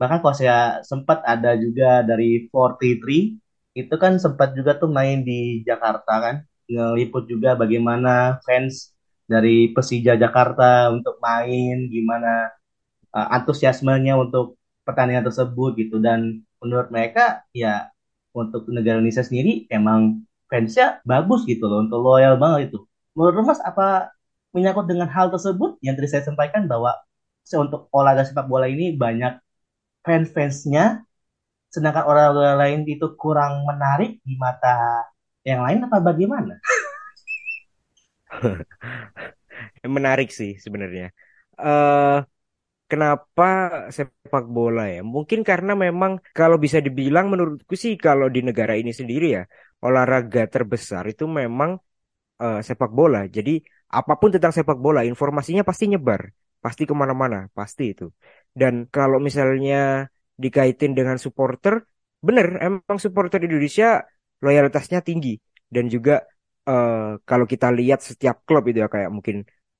bahkan 0.00 0.18
kalau 0.22 0.34
saya 0.34 0.80
sempat 0.86 1.20
ada 1.26 1.58
juga 1.58 2.06
dari 2.06 2.46
43 2.48 3.38
itu 3.78 3.94
kan 4.02 4.18
sempat 4.18 4.54
juga 4.58 4.74
tuh 4.78 4.90
main 4.90 5.22
di 5.22 5.62
Jakarta 5.66 6.12
kan. 6.24 6.36
Ngeliput 6.68 7.24
juga 7.30 7.54
bagaimana 7.58 8.38
fans 8.46 8.94
dari 9.28 9.70
Persija 9.74 10.18
Jakarta 10.18 10.90
untuk 10.94 11.18
main 11.22 11.86
gimana 11.88 12.50
uh, 13.14 13.28
antusiasmenya 13.38 14.18
untuk 14.18 14.58
pertandingan 14.86 15.26
tersebut 15.28 15.78
gitu. 15.78 16.02
Dan 16.02 16.42
menurut 16.62 16.90
mereka 16.90 17.46
ya 17.54 17.90
untuk 18.34 18.66
negara 18.70 18.98
Indonesia 18.98 19.22
sendiri 19.26 19.66
emang 19.70 20.26
fansnya 20.50 21.00
bagus 21.04 21.44
gitu 21.44 21.66
loh 21.70 21.84
untuk 21.86 22.00
loyal 22.02 22.34
banget 22.40 22.72
itu. 22.72 22.78
Menurut 23.14 23.46
Mas 23.46 23.62
apa 23.62 24.10
menyangkut 24.54 24.86
dengan 24.90 25.08
hal 25.10 25.30
tersebut? 25.30 25.78
Yang 25.84 25.94
tadi 26.02 26.08
saya 26.10 26.22
sampaikan 26.26 26.66
bahwa 26.66 26.96
untuk 27.56 27.88
olahraga 27.94 28.28
sepak 28.28 28.44
bola 28.44 28.68
ini 28.68 28.92
banyak 28.92 29.40
fans-fansnya 30.06 30.84
sedangkan 31.74 32.04
olahraga 32.10 32.54
lain 32.62 32.80
itu 32.88 33.06
kurang 33.22 33.64
menarik 33.68 34.10
di 34.28 34.34
mata 34.44 35.04
yang 35.48 35.60
lain 35.66 35.80
apa 35.86 35.98
bagaimana? 36.08 36.54
Menarik 39.96 40.28
sih 40.38 40.50
sebenarnya. 40.64 41.04
Eh 41.62 42.16
kenapa 42.90 43.44
sepak 43.96 44.44
bola 44.56 44.82
ya? 44.94 45.00
Mungkin 45.14 45.40
karena 45.50 45.72
memang 45.84 46.12
kalau 46.38 46.56
bisa 46.64 46.78
dibilang 46.86 47.26
menurutku 47.32 47.74
sih 47.84 47.94
kalau 48.06 48.26
di 48.34 48.40
negara 48.48 48.74
ini 48.80 48.92
sendiri 49.00 49.26
ya 49.38 49.42
olahraga 49.86 50.40
terbesar 50.54 51.04
itu 51.12 51.24
memang 51.40 51.70
eh, 52.42 52.58
sepak 52.68 52.90
bola. 52.98 53.18
Jadi 53.36 53.52
apa 53.98 54.12
pun 54.20 54.30
tentang 54.34 54.52
sepak 54.56 54.78
bola 54.84 55.00
informasinya 55.10 55.62
pasti 55.68 55.84
nyebar, 55.92 56.22
pasti 56.64 56.82
ke 56.90 56.94
mana-mana, 57.02 57.38
pasti 57.58 57.84
itu. 57.94 58.04
Dan 58.60 58.74
kalau 58.94 59.18
misalnya 59.28 59.76
dikaitin 60.42 60.92
dengan 60.98 61.16
supporter, 61.24 61.74
bener 62.26 62.46
emang 62.66 62.98
supporter 63.04 63.38
Indonesia 63.46 63.86
loyalitasnya 64.44 64.98
tinggi 65.08 65.34
dan 65.74 65.84
juga 65.94 66.12
eh, 66.68 67.10
kalau 67.28 67.46
kita 67.52 67.66
lihat 67.78 67.98
setiap 68.08 68.36
klub 68.46 68.62
itu 68.70 68.78
ya 68.84 68.88
kayak 68.94 69.10
mungkin 69.16 69.36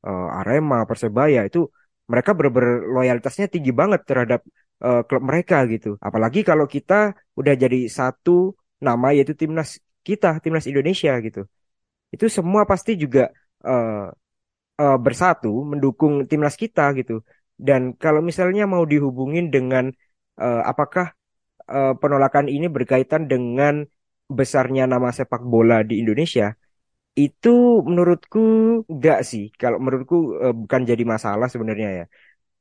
eh, 0.07 0.39
Arema, 0.39 0.77
Persebaya 0.89 1.41
itu 1.49 1.59
mereka 2.11 2.31
bener-bener 2.37 2.75
loyalitasnya 2.97 3.47
tinggi 3.55 3.71
banget 3.81 4.01
terhadap 4.09 4.41
eh, 4.85 5.01
klub 5.09 5.23
mereka 5.31 5.57
gitu. 5.73 5.89
Apalagi 6.07 6.41
kalau 6.49 6.67
kita 6.75 6.95
udah 7.39 7.55
jadi 7.63 7.79
satu 7.99 8.55
nama 8.87 9.07
yaitu 9.17 9.35
timnas 9.41 9.71
kita, 10.07 10.39
timnas 10.43 10.67
Indonesia 10.71 11.13
gitu. 11.27 11.41
Itu 12.15 12.27
semua 12.37 12.63
pasti 12.71 12.93
juga 13.03 13.21
eh, 13.69 14.07
eh, 14.83 14.97
bersatu 15.05 15.49
mendukung 15.71 16.15
timnas 16.31 16.57
kita 16.63 16.83
gitu. 16.99 17.15
Dan 17.59 17.83
kalau 18.03 18.21
misalnya 18.29 18.65
mau 18.73 18.85
dihubungin 18.93 19.45
dengan 19.55 19.85
eh, 20.43 20.63
apakah 20.73 21.07
eh, 21.71 21.93
penolakan 22.03 22.47
ini 22.55 22.67
berkaitan 22.77 23.23
dengan 23.33 23.75
besarnya 24.39 24.85
nama 24.93 25.11
sepak 25.19 25.43
bola 25.53 25.77
di 25.89 25.95
Indonesia, 26.03 26.47
itu 27.21 27.51
menurutku 27.89 28.41
enggak 28.93 29.19
sih. 29.31 29.45
Kalau 29.61 29.79
menurutku 29.85 30.17
eh, 30.45 30.55
bukan 30.63 30.83
jadi 30.91 31.05
masalah 31.15 31.49
sebenarnya 31.55 31.89
ya. 32.01 32.05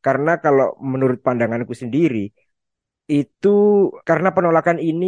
Karena 0.05 0.31
kalau 0.45 0.65
menurut 0.93 1.19
pandanganku 1.27 1.73
sendiri, 1.83 2.19
itu 3.13 3.47
karena 4.07 4.29
penolakan 4.35 4.77
ini 4.89 5.05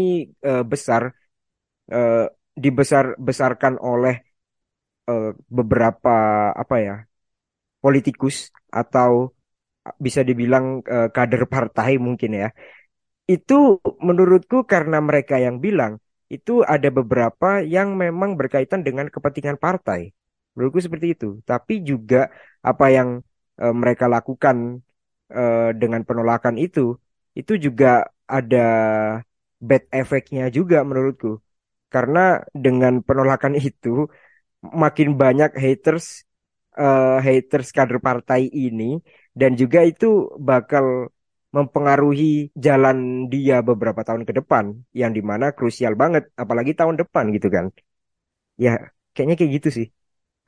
eh, 0.48 0.64
besar, 0.72 1.04
eh, 1.94 2.26
dibesar 2.64 3.06
besarkan 3.28 3.76
oleh 3.92 4.16
eh, 5.10 5.30
beberapa 5.58 6.12
apa 6.64 6.76
ya 6.88 6.96
politikus 7.84 8.36
atau 8.82 9.34
bisa 10.06 10.22
dibilang 10.30 10.66
eh, 10.86 11.10
kader 11.16 11.44
partai 11.54 11.92
mungkin 12.08 12.32
ya. 12.42 12.48
Itu 13.30 13.80
menurutku 14.08 14.58
karena 14.74 14.98
mereka 15.10 15.36
yang 15.46 15.58
bilang 15.66 15.94
itu 16.36 16.62
ada 16.66 16.90
beberapa 16.94 17.62
yang 17.76 17.98
memang 18.04 18.32
berkaitan 18.40 18.82
dengan 18.88 19.08
kepentingan 19.14 19.58
partai. 19.66 20.14
Menurutku 20.56 20.82
seperti 20.86 21.08
itu. 21.18 21.28
Tapi 21.50 21.74
juga 21.90 22.30
apa 22.66 22.86
yang 22.98 23.10
eh, 23.62 23.74
mereka 23.82 24.06
lakukan 24.16 24.58
eh, 25.34 25.70
dengan 25.82 26.02
penolakan 26.08 26.56
itu, 26.62 26.98
itu 27.40 27.54
juga 27.66 28.08
ada 28.30 28.58
bad 29.60 29.84
efeknya 30.02 30.44
juga 30.58 30.78
menurutku. 30.88 31.40
Karena 31.94 32.20
dengan 32.66 32.94
penolakan 33.08 33.54
itu 33.70 34.08
makin 34.84 35.10
banyak 35.22 35.52
haters 35.64 36.06
eh, 36.80 37.18
haters 37.26 37.70
kader 37.78 38.00
partai 38.08 38.42
ini 38.52 39.00
dan 39.40 39.52
juga 39.62 39.80
itu 39.92 40.06
bakal 40.50 40.86
mempengaruhi 41.56 42.26
jalan 42.66 42.98
dia 43.34 43.56
beberapa 43.70 44.02
tahun 44.08 44.24
ke 44.28 44.34
depan 44.40 44.66
yang 45.02 45.12
di 45.18 45.22
mana 45.30 45.46
krusial 45.58 45.94
banget 46.02 46.24
apalagi 46.44 46.72
tahun 46.80 46.96
depan 47.02 47.26
gitu 47.36 47.48
kan. 47.56 47.66
Ya 48.66 48.72
kayaknya 49.14 49.36
kayak 49.40 49.52
gitu 49.58 49.70
sih. 49.78 49.88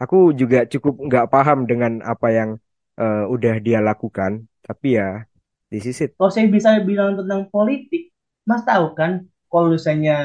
Aku 0.03 0.17
juga 0.41 0.57
cukup 0.73 0.93
nggak 1.07 1.25
paham 1.33 1.59
dengan 1.71 1.93
apa 2.11 2.27
yang 2.37 2.49
eh, 3.01 3.23
udah 3.35 3.53
dia 3.65 3.79
lakukan 3.89 4.31
tapi 4.67 4.87
ya 4.99 5.05
this 5.71 5.85
is 5.91 5.99
it. 6.05 6.11
Kalau 6.17 6.31
saya 6.33 6.47
bisa 6.55 6.69
bilang 6.85 7.17
tentang 7.19 7.49
politik, 7.53 8.13
Mas 8.45 8.61
tahu 8.67 8.93
kan 8.99 9.11
kalau 9.51 9.67
misalnya 9.75 10.15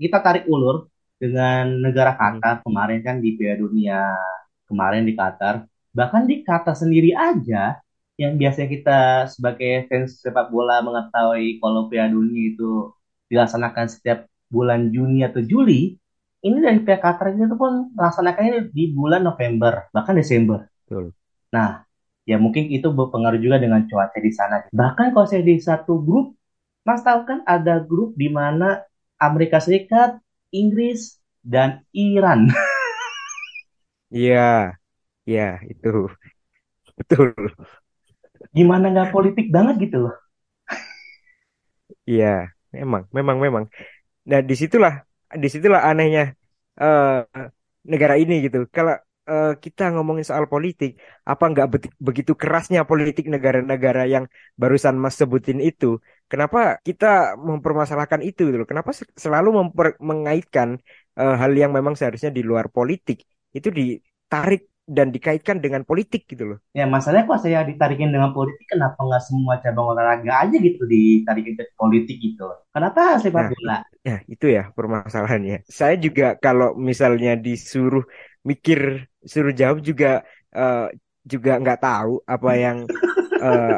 kita 0.00 0.18
tarik 0.24 0.44
ulur 0.48 0.88
dengan 1.20 1.64
negara 1.84 2.14
Mhm. 2.14 2.18
Qatar 2.20 2.54
kemarin 2.64 3.00
kan 3.06 3.16
di 3.24 3.34
Piala 3.36 3.56
Dunia 3.62 4.00
kemarin 4.68 5.02
di 5.08 5.14
Qatar, 5.18 5.54
bahkan 5.96 6.22
di 6.30 6.44
Qatar 6.46 6.74
sendiri 6.76 7.10
aja 7.16 7.76
yang 8.18 8.34
biasanya 8.34 8.68
kita 8.68 8.98
sebagai 9.30 9.86
fans 9.86 10.18
sepak 10.18 10.50
bola 10.50 10.82
mengetahui 10.82 11.62
kalau 11.62 11.86
Piala 11.86 12.10
Dunia 12.10 12.50
itu 12.50 12.90
dilaksanakan 13.30 13.86
setiap 13.86 14.18
bulan 14.50 14.90
Juni 14.90 15.22
atau 15.22 15.38
Juli, 15.38 15.94
ini 16.42 16.56
dari 16.58 16.82
pihak 16.82 16.98
Qatar 16.98 17.30
itu 17.30 17.54
pun 17.54 17.94
melaksanakannya 17.94 18.74
di 18.74 18.90
bulan 18.90 19.22
November 19.22 19.86
bahkan 19.94 20.18
Desember. 20.18 20.66
Betul. 20.84 21.14
Nah, 21.54 21.86
ya 22.26 22.36
mungkin 22.42 22.68
itu 22.74 22.90
berpengaruh 22.90 23.38
juga 23.38 23.62
dengan 23.62 23.86
cuaca 23.86 24.18
di 24.18 24.32
sana. 24.34 24.66
Bahkan 24.74 25.14
kalau 25.14 25.26
saya 25.30 25.46
di 25.46 25.56
satu 25.62 26.02
grup, 26.02 26.34
Mas 26.82 27.06
tahu 27.06 27.22
kan 27.22 27.46
ada 27.46 27.78
grup 27.78 28.18
di 28.18 28.26
mana 28.32 28.82
Amerika 29.20 29.62
Serikat 29.62 30.18
Inggris 30.50 31.22
dan 31.46 31.86
Iran. 31.94 32.50
Iya, 34.16 34.72
iya 35.28 35.42
itu 35.70 35.88
betul. 36.98 37.34
Gimana 38.56 38.84
nggak 38.92 39.10
politik 39.14 39.46
banget 39.54 39.74
gitu 39.84 39.96
loh. 40.04 40.14
Iya, 42.10 42.26
memang, 42.76 43.02
memang, 43.16 43.36
memang. 43.44 43.64
Nah, 44.30 44.40
di 44.50 44.54
situlah, 44.62 44.94
di 45.42 45.48
situlah 45.54 45.80
anehnya 45.90 46.22
eh, 46.82 47.06
negara 47.92 48.14
ini 48.22 48.34
gitu. 48.46 48.58
Kalau 48.76 48.92
eh, 49.30 49.48
kita 49.64 49.82
ngomongin 49.94 50.26
soal 50.30 50.46
politik, 50.54 50.90
apa 51.32 51.44
nggak 51.52 51.66
bet- 51.72 51.96
begitu 52.08 52.32
kerasnya 52.42 52.80
politik 52.90 53.24
negara-negara 53.34 54.02
yang 54.14 54.24
barusan 54.62 54.96
Mas 55.04 55.14
sebutin 55.20 55.58
itu? 55.68 55.86
Kenapa 56.30 56.58
kita 56.88 57.06
mempermasalahkan 57.48 58.20
itu 58.28 58.40
gitu? 58.52 58.64
Kenapa 58.72 58.90
se- 58.98 59.10
selalu 59.24 59.48
mengaitkan 60.10 60.68
eh, 61.20 61.34
hal 61.42 61.52
yang 61.62 61.72
memang 61.78 61.94
seharusnya 61.98 62.30
di 62.38 62.42
luar 62.50 62.66
politik 62.76 63.18
itu 63.56 63.68
ditarik 63.80 64.60
dan 64.96 65.06
dikaitkan 65.14 65.56
dengan 65.64 65.82
politik 65.88 66.22
gitu 66.30 66.44
loh? 66.56 66.58
Ya 66.78 66.84
masalahnya 66.94 67.26
kok 67.30 67.40
saya 67.44 67.58
ditarikin 67.70 68.10
dengan 68.14 68.30
politik, 68.36 68.66
kenapa 68.72 68.98
nggak 69.06 69.22
semua 69.28 69.54
cabang 69.64 69.86
olahraga 69.92 70.32
aja 70.44 70.56
gitu 70.66 70.82
ditarikin 70.92 71.54
ke 71.58 71.64
politik 71.80 72.16
gitu. 72.26 72.44
Kenapa 72.74 73.00
sepak 73.22 73.44
Nah, 73.44 73.50
bola? 73.52 73.76
ya 74.06 74.12
itu 74.32 74.46
ya 74.56 74.62
permasalahannya. 74.76 75.54
Saya 75.78 75.94
juga 76.04 76.24
kalau 76.44 76.66
misalnya 76.88 77.30
disuruh 77.46 78.04
mikir, 78.50 78.80
suruh 79.32 79.52
jawab 79.60 79.78
juga 79.88 80.06
eh, 80.56 80.78
juga 81.32 81.50
nggak 81.62 81.78
tahu 81.84 82.10
apa 82.34 82.50
yang 82.64 82.78
eh, 83.42 83.76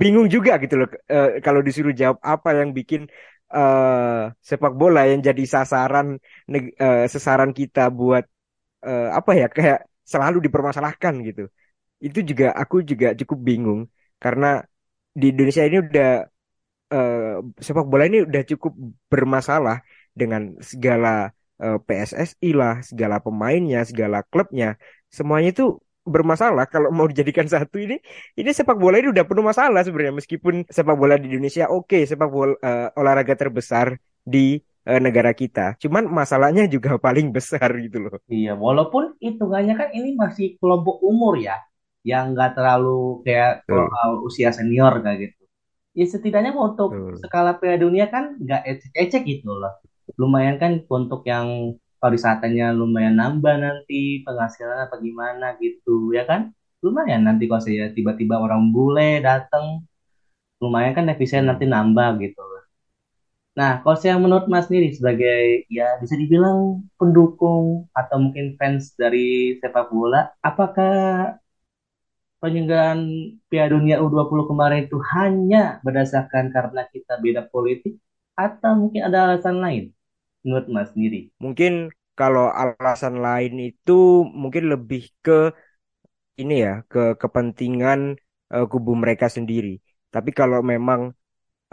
bingung 0.00 0.26
juga 0.34 0.52
gitu 0.62 0.74
loh. 0.80 0.88
Eh, 1.12 1.28
kalau 1.44 1.60
disuruh 1.66 1.94
jawab 2.00 2.18
apa 2.32 2.48
yang 2.60 2.70
bikin 2.78 3.02
eh, 3.54 4.22
sepak 4.48 4.72
bola 4.80 5.00
yang 5.10 5.20
jadi 5.28 5.42
sasaran 5.54 6.06
eh, 6.54 7.04
sasaran 7.14 7.52
kita 7.60 7.80
buat 7.98 8.24
eh, 8.86 9.06
apa 9.18 9.30
ya 9.40 9.46
kayak 9.56 9.80
selalu 10.12 10.38
dipermasalahkan 10.46 11.14
gitu. 11.28 11.42
Itu 12.06 12.18
juga 12.30 12.46
aku 12.62 12.76
juga 12.90 13.06
cukup 13.20 13.38
bingung 13.48 13.80
karena 14.22 14.46
di 15.20 15.32
Indonesia 15.32 15.64
ini 15.68 15.78
udah 15.86 16.08
eh, 16.94 17.36
sepak 17.66 17.84
bola 17.90 18.04
ini 18.08 18.18
udah 18.28 18.42
cukup 18.50 18.72
bermasalah 19.12 19.76
dengan 20.20 20.42
segala 20.70 21.08
eh, 21.62 21.78
PSSI 21.86 22.50
lah, 22.60 22.74
segala 22.90 23.16
pemainnya, 23.24 23.80
segala 23.90 24.18
klubnya, 24.32 24.66
semuanya 25.16 25.50
itu 25.54 25.64
bermasalah. 26.06 26.64
Kalau 26.70 26.88
mau 26.94 27.06
dijadikan 27.10 27.46
satu 27.54 27.76
ini, 27.82 27.96
ini 28.38 28.50
sepak 28.54 28.78
bola 28.78 28.96
ini 29.00 29.08
udah 29.14 29.24
penuh 29.28 29.44
masalah 29.44 29.80
sebenarnya. 29.82 30.14
Meskipun 30.20 30.54
sepak 30.76 30.96
bola 31.00 31.14
di 31.20 31.26
Indonesia 31.32 31.66
oke, 31.68 31.98
sepak 32.06 32.28
bola 32.30 32.54
eh, 32.62 32.88
olahraga 33.00 33.34
terbesar 33.34 33.98
di 34.22 34.60
eh, 34.86 35.00
negara 35.02 35.34
kita, 35.34 35.74
cuman 35.82 36.06
masalahnya 36.06 36.64
juga 36.70 36.94
paling 37.06 37.34
besar 37.34 37.68
gitu 37.82 38.06
loh. 38.06 38.16
Iya, 38.30 38.54
walaupun 38.54 39.18
hitungannya 39.18 39.74
kan 39.74 39.88
ini 39.90 40.14
masih 40.14 40.54
kelompok 40.62 41.02
umur 41.02 41.34
ya, 41.42 41.58
yang 42.06 42.32
nggak 42.32 42.54
terlalu 42.54 43.26
kayak 43.26 43.66
uh, 43.66 44.14
usia 44.22 44.54
senior 44.54 45.02
kayak 45.02 45.18
gitu. 45.26 45.42
Ya 45.96 46.06
setidaknya 46.06 46.54
untuk 46.54 46.94
betul, 46.94 47.18
skala 47.24 47.58
Piala 47.58 47.82
Dunia 47.82 48.06
kan 48.06 48.38
nggak 48.38 48.62
ecek-ecek 48.62 49.22
gitu 49.26 49.50
loh. 49.58 49.74
Lumayan 50.14 50.56
kan 50.62 50.86
untuk 50.86 51.26
yang 51.26 51.74
pariwisatanya 51.98 52.70
lumayan 52.70 53.18
nambah 53.18 53.54
nanti 53.58 54.22
penghasilan 54.22 54.86
apa 54.86 55.02
gimana 55.02 55.58
gitu 55.58 56.14
ya 56.14 56.22
kan? 56.30 56.54
Lumayan 56.84 57.26
nanti 57.26 57.50
kalau 57.50 57.64
saya 57.64 57.90
tiba-tiba 57.90 58.38
orang 58.38 58.70
bule 58.70 59.18
datang, 59.24 59.82
lumayan 60.62 60.94
kan 60.94 61.10
efisien 61.10 61.50
nanti 61.50 61.66
nambah 61.66 62.22
gitu. 62.22 62.45
Nah, 63.58 63.80
kalau 63.82 63.96
saya 63.96 64.14
menurut 64.20 64.46
Mas 64.52 64.68
sendiri 64.68 64.88
sebagai 64.92 65.64
ya 65.72 65.96
bisa 66.02 66.14
dibilang 66.20 66.84
pendukung 67.00 67.88
atau 67.96 68.16
mungkin 68.24 68.46
fans 68.60 68.92
dari 69.00 69.56
sepak 69.60 69.88
bola, 69.88 70.28
apakah 70.44 70.92
penyelenggaraan 72.40 73.00
Piala 73.48 73.68
Dunia 73.74 73.96
U20 74.04 74.44
kemarin 74.50 74.80
itu 74.86 74.98
hanya 75.16 75.80
berdasarkan 75.84 76.52
karena 76.52 76.82
kita 76.92 77.14
beda 77.24 77.42
politik 77.48 77.96
atau 78.36 78.72
mungkin 78.76 79.00
ada 79.08 79.18
alasan 79.32 79.56
lain 79.64 79.84
menurut 80.44 80.66
Mas 80.68 80.92
sendiri? 80.92 81.32
Mungkin 81.40 81.88
kalau 82.16 82.48
alasan 82.52 83.20
lain 83.24 83.54
itu 83.72 84.24
mungkin 84.28 84.72
lebih 84.72 85.08
ke 85.24 85.52
ini 86.40 86.54
ya 86.64 86.72
ke 86.90 87.00
kepentingan 87.22 88.00
eh, 88.54 88.64
kubu 88.72 88.92
mereka 89.02 89.26
sendiri. 89.36 89.80
Tapi 90.14 90.30
kalau 90.38 90.60
memang 90.72 91.00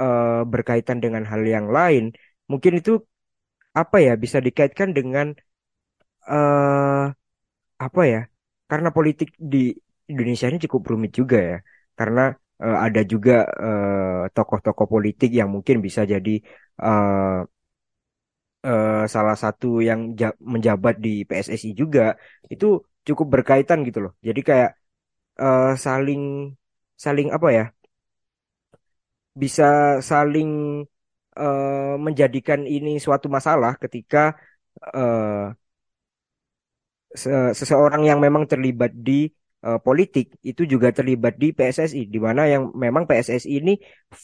eh, 0.01 0.25
berkaitan 0.53 0.97
dengan 1.03 1.23
hal 1.31 1.41
yang 1.55 1.67
lain, 1.77 2.03
mungkin 2.51 2.73
itu 2.79 2.91
apa 3.81 3.97
ya 4.07 4.11
bisa 4.23 4.37
dikaitkan 4.47 4.89
dengan 4.97 5.27
eh 6.31 7.01
apa 7.85 8.01
ya? 8.13 8.19
Karena 8.71 8.89
politik 8.97 9.29
di 9.53 9.57
Indonesia 10.11 10.47
ini 10.49 10.59
cukup 10.65 10.81
rumit 10.91 11.11
juga 11.19 11.37
ya. 11.51 11.55
Karena 11.99 12.21
eh, 12.63 12.77
ada 12.85 13.01
juga 13.13 13.33
tokoh-tokoh 14.35 14.87
politik 14.93 15.29
yang 15.39 15.49
mungkin 15.55 15.77
bisa 15.85 16.01
jadi 16.13 16.31
salah 19.13 19.35
satu 19.43 19.67
yang 19.89 19.99
ja- 20.19 20.37
menjabat 20.53 20.95
di 21.05 21.09
PSSI 21.27 21.69
juga 21.81 22.01
itu 22.53 22.65
cukup 23.07 23.27
berkaitan 23.33 23.79
gitu 23.87 23.99
loh. 24.05 24.11
Jadi 24.27 24.39
kayak 24.49 24.69
saling 25.85 26.21
saling 27.03 27.27
apa 27.35 27.47
ya? 27.57 27.63
Bisa 29.41 29.63
saling 30.09 30.49
eh, 31.39 31.93
menjadikan 32.05 32.61
ini 32.75 32.89
suatu 33.05 33.27
masalah 33.37 33.71
ketika 33.83 34.19
eh, 34.95 35.53
se- 37.21 37.53
seseorang 37.59 38.01
yang 38.09 38.19
memang 38.25 38.43
terlibat 38.51 38.91
di 38.93 39.29
eh, 39.65 39.79
politik 39.85 40.25
itu 40.49 40.61
juga 40.73 40.89
terlibat 40.97 41.33
di 41.41 41.47
PSSI, 41.57 42.01
di 42.13 42.19
mana 42.27 42.41
yang 42.53 42.63
memang 42.75 43.03
PSSI 43.09 43.49
ini 43.61 43.71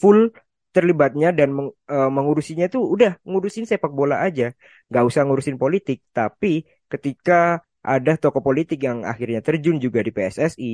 full 0.00 0.30
terlibatnya 0.74 1.28
dan 1.38 1.48
meng- 1.56 1.74
eh, 1.90 2.10
mengurusinya 2.16 2.64
itu 2.70 2.78
udah 2.94 3.10
ngurusin 3.26 3.64
sepak 3.70 3.92
bola 3.98 4.16
aja, 4.26 4.44
nggak 4.90 5.04
usah 5.08 5.22
ngurusin 5.26 5.56
politik. 5.62 5.98
Tapi 6.16 6.66
ketika 6.92 7.62
ada 7.80 8.12
tokoh 8.22 8.42
politik 8.48 8.78
yang 8.86 8.98
akhirnya 9.10 9.40
terjun 9.46 9.76
juga 9.84 9.98
di 10.06 10.10
PSSI 10.14 10.70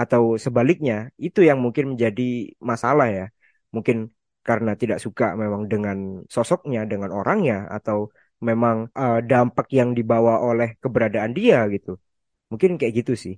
atau 0.00 0.22
sebaliknya, 0.44 0.94
itu 1.26 1.40
yang 1.48 1.58
mungkin 1.64 1.84
menjadi 1.94 2.22
masalah 2.70 3.06
ya. 3.18 3.24
Mungkin 3.74 3.96
karena 4.48 4.72
tidak 4.82 4.98
suka 5.04 5.24
memang 5.42 5.62
dengan 5.72 5.96
sosoknya, 6.34 6.80
dengan 6.92 7.10
orangnya, 7.18 7.54
atau 7.76 7.98
memang 8.48 8.76
eh, 9.00 9.18
dampak 9.30 9.66
yang 9.78 9.90
dibawa 9.98 10.32
oleh 10.48 10.68
keberadaan 10.82 11.32
dia 11.38 11.58
gitu. 11.74 11.90
Mungkin 12.50 12.70
kayak 12.80 12.94
gitu 13.00 13.12
sih 13.24 13.34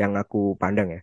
yang 0.00 0.12
aku 0.22 0.38
pandang 0.62 0.88
ya. 0.96 1.00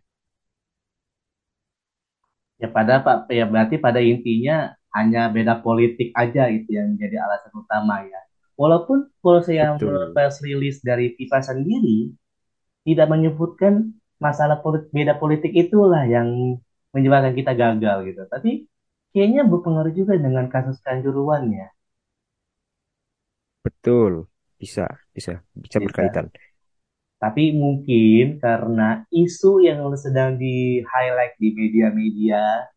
Ya 2.61 2.69
pada 2.71 3.01
Pak, 3.05 3.27
ya 3.33 3.45
berarti 3.51 3.75
pada 3.81 3.99
intinya 3.99 4.71
hanya 4.95 5.27
beda 5.35 5.59
politik 5.65 6.13
aja 6.15 6.47
itu 6.47 6.69
yang 6.77 6.95
menjadi 6.95 7.17
alasan 7.25 7.53
utama 7.61 8.05
ya. 8.05 8.19
Walaupun 8.55 9.09
kalau 9.19 9.41
saya 9.41 9.73
menurut 9.75 10.13
press 10.13 10.39
release 10.45 10.79
dari 10.85 11.17
FIFA 11.17 11.39
sendiri 11.41 12.13
tidak 12.87 13.07
menyebutkan 13.11 13.95
masalah 14.19 14.59
polit- 14.63 14.87
beda 14.95 15.19
politik 15.19 15.51
itulah 15.55 16.03
yang 16.07 16.59
menyebabkan 16.93 17.33
kita 17.33 17.51
gagal 17.57 17.97
gitu. 18.09 18.21
Tapi 18.29 18.51
kayaknya 19.13 19.41
berpengaruh 19.49 19.93
juga 19.93 20.13
dengan 20.17 20.45
kasus 20.53 20.77
Kanjuruhan 20.85 21.49
ya. 21.53 21.67
Betul. 23.65 24.27
Bisa, 24.61 24.87
bisa, 25.11 25.43
bisa 25.51 25.77
Bisa. 25.79 25.85
berkaitan. 25.91 26.25
Tapi 27.19 27.55
mungkin 27.55 28.39
karena 28.43 29.07
isu 29.07 29.63
yang 29.63 29.87
sedang 29.95 30.35
di 30.35 30.83
highlight 30.83 31.39
di 31.39 31.55
media-media, 31.55 32.67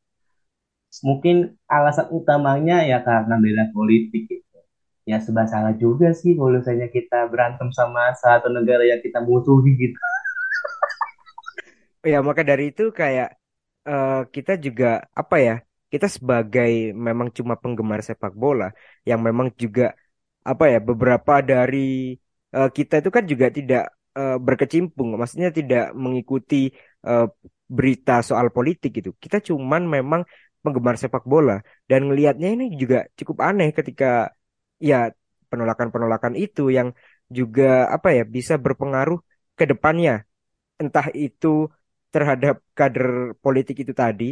mungkin 1.02 1.58
alasan 1.66 2.08
utamanya 2.14 2.86
ya 2.86 3.02
karena 3.02 3.34
beda 3.42 3.64
politik 3.74 4.22
gitu. 4.30 4.58
Ya 5.06 5.18
sebab 5.22 5.46
salah 5.50 5.74
juga 5.78 6.10
sih 6.14 6.34
kalau 6.38 6.58
misalnya 6.58 6.90
kita 6.90 7.26
berantem 7.30 7.70
sama 7.74 8.14
satu 8.18 8.50
negara 8.50 8.82
yang 8.86 9.02
kita 9.02 9.18
musuhi 9.22 9.74
gitu. 9.78 9.98
Ya, 12.06 12.22
maka 12.22 12.46
dari 12.46 12.70
itu 12.70 12.94
kayak 12.94 13.34
eh, 13.88 14.12
kita 14.34 14.52
juga 14.66 14.86
apa 15.20 15.36
ya? 15.46 15.52
Kita 15.92 16.06
sebagai 16.16 16.70
memang 17.06 17.28
cuma 17.38 17.54
penggemar 17.62 18.00
sepak 18.08 18.32
bola 18.42 18.64
yang 19.08 19.20
memang 19.26 19.48
juga 19.62 19.82
apa 20.50 20.64
ya? 20.72 20.78
Beberapa 20.88 21.32
dari 21.50 21.78
eh, 22.56 22.68
kita 22.76 22.94
itu 23.00 23.10
kan 23.16 23.24
juga 23.32 23.46
tidak 23.58 23.82
eh, 24.18 24.36
berkecimpung, 24.46 25.08
maksudnya 25.20 25.50
tidak 25.58 25.82
mengikuti 26.04 26.56
eh, 27.08 27.24
berita 27.76 28.12
soal 28.28 28.46
politik 28.56 28.90
gitu. 28.98 29.10
Kita 29.24 29.36
cuman 29.48 29.82
memang 29.96 30.22
penggemar 30.62 30.96
sepak 31.02 31.22
bola 31.32 31.52
dan 31.90 32.00
ngelihatnya 32.10 32.48
ini 32.54 32.64
juga 32.82 32.96
cukup 33.18 33.36
aneh 33.48 33.68
ketika 33.78 34.06
ya 34.88 34.96
penolakan-penolakan 35.50 36.34
itu 36.44 36.62
yang 36.76 36.88
juga 37.30 37.86
apa 37.94 38.08
ya 38.16 38.22
bisa 38.36 38.54
berpengaruh 38.64 39.18
ke 39.58 39.64
depannya 39.70 40.12
entah 40.82 41.06
itu 41.14 41.48
terhadap 42.16 42.54
kader 42.78 43.08
politik 43.44 43.76
itu 43.84 43.92
tadi 44.02 44.24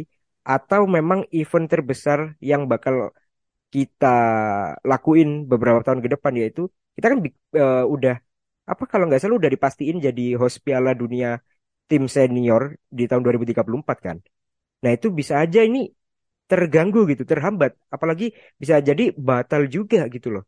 atau 0.53 0.81
memang 0.95 1.19
event 1.39 1.67
terbesar 1.71 2.19
yang 2.49 2.61
bakal 2.71 2.95
kita 3.73 4.07
lakuin 4.91 5.29
beberapa 5.51 5.79
tahun 5.85 5.99
ke 6.05 6.09
depan 6.15 6.33
yaitu 6.41 6.61
kita 6.95 7.07
kan 7.11 7.19
eh, 7.61 7.83
udah 7.95 8.15
apa 8.71 8.83
kalau 8.91 9.03
nggak 9.07 9.21
salah 9.21 9.37
udah 9.41 9.51
dipastiin 9.55 9.97
jadi 10.07 10.23
host 10.41 10.57
Piala 10.65 10.91
Dunia 11.01 11.29
tim 11.89 12.03
senior 12.15 12.63
di 12.97 13.03
tahun 13.09 13.21
2034 13.25 13.97
kan. 14.07 14.17
Nah, 14.83 14.91
itu 14.97 15.07
bisa 15.19 15.33
aja 15.43 15.59
ini 15.67 15.79
terganggu 16.49 16.99
gitu, 17.11 17.23
terhambat. 17.31 17.71
Apalagi 17.95 18.25
bisa 18.61 18.75
jadi 18.89 19.03
batal 19.29 19.61
juga 19.75 19.99
gitu 20.15 20.27
loh. 20.35 20.43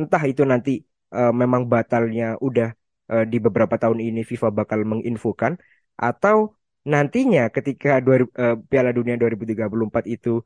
Entah 0.00 0.22
itu 0.30 0.42
nanti 0.52 0.70
eh, 1.16 1.32
memang 1.42 1.62
batalnya 1.72 2.24
udah 2.46 2.68
eh, 3.12 3.24
di 3.32 3.36
beberapa 3.46 3.76
tahun 3.82 3.98
ini 4.08 4.20
FIFA 4.30 4.48
bakal 4.60 4.80
menginfokan 4.92 5.52
atau 5.96 6.54
nantinya 6.84 7.48
ketika 7.48 7.98
2000 7.98 8.28
eh, 8.34 8.56
Piala 8.68 8.92
Dunia 8.92 9.16
2034 9.16 10.04
itu 10.10 10.44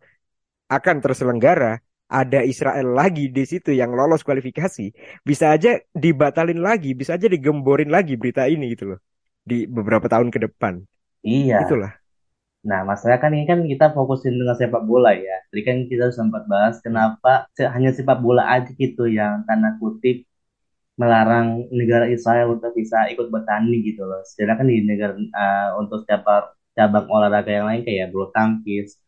akan 0.69 0.97
terselenggara, 1.01 1.81
ada 2.09 2.41
Israel 2.45 2.97
lagi 2.97 3.29
di 3.29 3.45
situ 3.45 3.73
yang 3.73 3.93
lolos 3.93 4.25
kualifikasi, 4.25 4.93
bisa 5.25 5.53
aja 5.53 5.77
dibatalin 5.93 6.61
lagi, 6.61 6.97
bisa 6.97 7.17
aja 7.21 7.29
digemborin 7.29 7.93
lagi 7.93 8.17
berita 8.17 8.49
ini 8.49 8.73
gitu 8.73 8.97
loh 8.97 9.01
di 9.45 9.65
beberapa 9.65 10.09
tahun 10.09 10.29
ke 10.29 10.39
depan. 10.49 10.85
Iya. 11.25 11.65
Itulah. 11.65 11.93
Nah, 12.69 12.85
masalah 12.85 13.17
kan 13.17 13.33
ini 13.33 13.49
kan 13.49 13.65
kita 13.65 13.97
fokusin 13.97 14.37
dengan 14.37 14.53
sepak 14.53 14.85
bola 14.85 15.17
ya. 15.17 15.41
Tadi 15.49 15.63
kan 15.65 15.77
kita 15.89 16.13
sempat 16.13 16.45
bahas 16.45 16.77
kenapa 16.85 17.49
hanya 17.57 17.97
sepak 17.97 18.21
bola 18.21 18.45
aja 18.45 18.69
gitu 18.77 19.09
yang 19.09 19.49
tanda 19.49 19.81
kutip 19.81 20.28
melarang 21.01 21.47
negara 21.71 22.07
Israel 22.11 22.59
untuk 22.59 22.73
bisa 22.75 23.07
ikut 23.13 23.29
bertanding 23.35 23.81
gitu 23.89 24.03
loh. 24.11 24.21
Sedangkan 24.27 24.67
di 24.73 24.83
negara 24.85 25.15
eh, 25.17 25.69
untuk 25.81 26.05
cabang 26.09 26.45
cabang 26.79 27.07
olahraga 27.11 27.51
yang 27.51 27.67
lain 27.71 27.83
kayak 27.87 28.11
bulu 28.15 28.27
tangkis, 28.35 28.99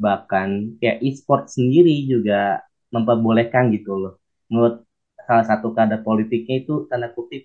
bahkan 0.00 0.76
kayak 0.80 0.98
e-sport 1.04 1.48
sendiri 1.52 2.04
juga 2.08 2.62
memperbolehkan 2.94 3.72
gitu 3.76 3.92
loh. 4.00 4.14
Menurut 4.52 4.84
salah 5.28 5.44
satu 5.44 5.76
kadar 5.76 6.00
politiknya 6.06 6.64
itu 6.64 6.88
tanda 6.88 7.08
kutip 7.12 7.44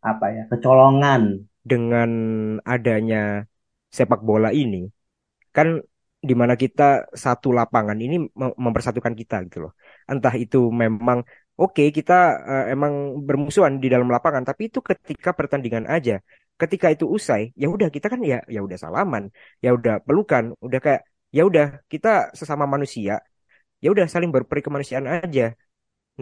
apa 0.00 0.26
ya 0.32 0.42
kecolongan. 0.50 1.22
Dengan 1.60 2.10
adanya 2.64 3.44
sepak 3.92 4.24
bola 4.24 4.48
ini, 4.48 4.88
kan 5.52 5.80
di 6.20 6.34
mana 6.36 6.54
kita 6.56 7.08
satu 7.12 7.52
lapangan 7.52 7.96
ini 8.00 8.16
mem- 8.32 8.56
mempersatukan 8.56 9.14
kita 9.16 9.44
gitu 9.48 9.68
loh. 9.68 9.72
Entah 10.08 10.34
itu 10.36 10.72
memang 10.72 11.24
oke 11.62 11.82
kita 11.96 12.12
eh, 12.50 12.64
emang 12.74 12.92
bermusuhan 13.26 13.74
di 13.82 13.86
dalam 13.94 14.08
lapangan, 14.14 14.42
tapi 14.48 14.62
itu 14.68 14.78
ketika 14.90 15.30
pertandingan 15.38 15.84
aja. 15.94 16.12
Ketika 16.60 16.86
itu 16.94 17.04
usai, 17.16 17.42
ya 17.62 17.66
udah 17.74 17.88
kita 17.94 18.06
kan 18.12 18.20
ya 18.30 18.36
ya 18.54 18.60
udah 18.66 18.78
salaman, 18.84 19.24
ya 19.64 19.68
udah 19.76 19.94
pelukan, 20.06 20.44
udah 20.66 20.78
kayak 20.84 21.02
ya 21.36 21.42
udah 21.48 21.64
kita 21.92 22.08
sesama 22.38 22.64
manusia, 22.74 23.12
ya 23.82 23.88
udah 23.94 24.06
saling 24.14 24.30
berperi 24.34 24.60
kemanusiaan 24.66 25.08
aja. 25.08 25.42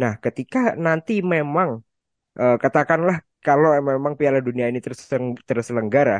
Nah, 0.01 0.13
ketika 0.25 0.59
nanti 0.87 1.13
memang 1.35 1.71
eh, 2.41 2.57
katakanlah 2.63 3.17
kalau 3.47 3.69
memang 3.91 4.15
Piala 4.19 4.39
Dunia 4.47 4.67
ini 4.71 4.81
terselenggara, 5.49 6.15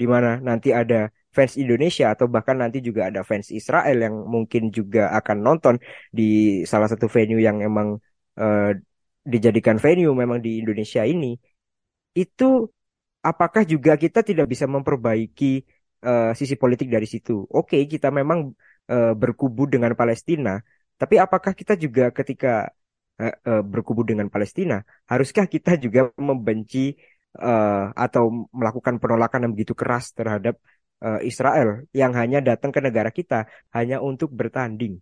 di 0.00 0.04
mana 0.12 0.28
nanti 0.48 0.68
ada 0.80 0.96
fans 1.36 1.54
Indonesia 1.62 2.04
atau 2.14 2.26
bahkan 2.34 2.56
nanti 2.62 2.78
juga 2.88 3.10
ada 3.10 3.20
fans 3.30 3.48
Israel 3.58 3.96
yang 4.06 4.14
mungkin 4.34 4.62
juga 4.76 5.00
akan 5.18 5.36
nonton 5.46 5.74
di 6.18 6.22
salah 6.70 6.88
satu 6.92 7.06
venue 7.10 7.42
yang 7.42 7.58
emang 7.68 7.88
eh, 8.42 8.70
dijadikan 9.32 9.76
venue 9.84 10.12
memang 10.22 10.38
di 10.44 10.50
Indonesia 10.62 11.02
ini, 11.06 11.26
itu 12.14 12.44
apakah 13.30 13.62
juga 13.72 13.92
kita 13.96 14.20
tidak 14.28 14.46
bisa 14.52 14.66
memperbaiki 14.74 15.52
eh, 16.06 16.30
sisi 16.38 16.54
politik 16.62 16.88
dari 16.94 17.06
situ? 17.08 17.32
Oke, 17.58 17.76
kita 17.92 18.08
memang 18.18 18.38
eh, 18.92 19.12
berkubu 19.16 19.62
dengan 19.74 19.92
Palestina, 20.00 20.60
tapi 21.00 21.14
apakah 21.18 21.52
kita 21.60 21.74
juga 21.84 22.10
ketika 22.18 22.70
eh, 23.20 23.34
eh, 23.48 23.62
berkubu 23.72 24.02
dengan 24.10 24.26
Palestina, 24.34 24.74
haruskah 25.10 25.46
kita 25.54 25.70
juga 25.84 26.00
membenci 26.18 26.94
eh, 27.38 27.84
atau 28.04 28.48
melakukan 28.58 28.94
penolakan 29.02 29.40
yang 29.48 29.52
begitu 29.56 29.74
keras 29.76 30.14
terhadap 30.14 30.56
Israel 31.20 31.84
yang 31.92 32.16
hanya 32.16 32.40
datang 32.40 32.72
ke 32.72 32.80
negara 32.80 33.12
kita 33.12 33.44
hanya 33.76 34.00
untuk 34.00 34.32
bertanding, 34.32 34.96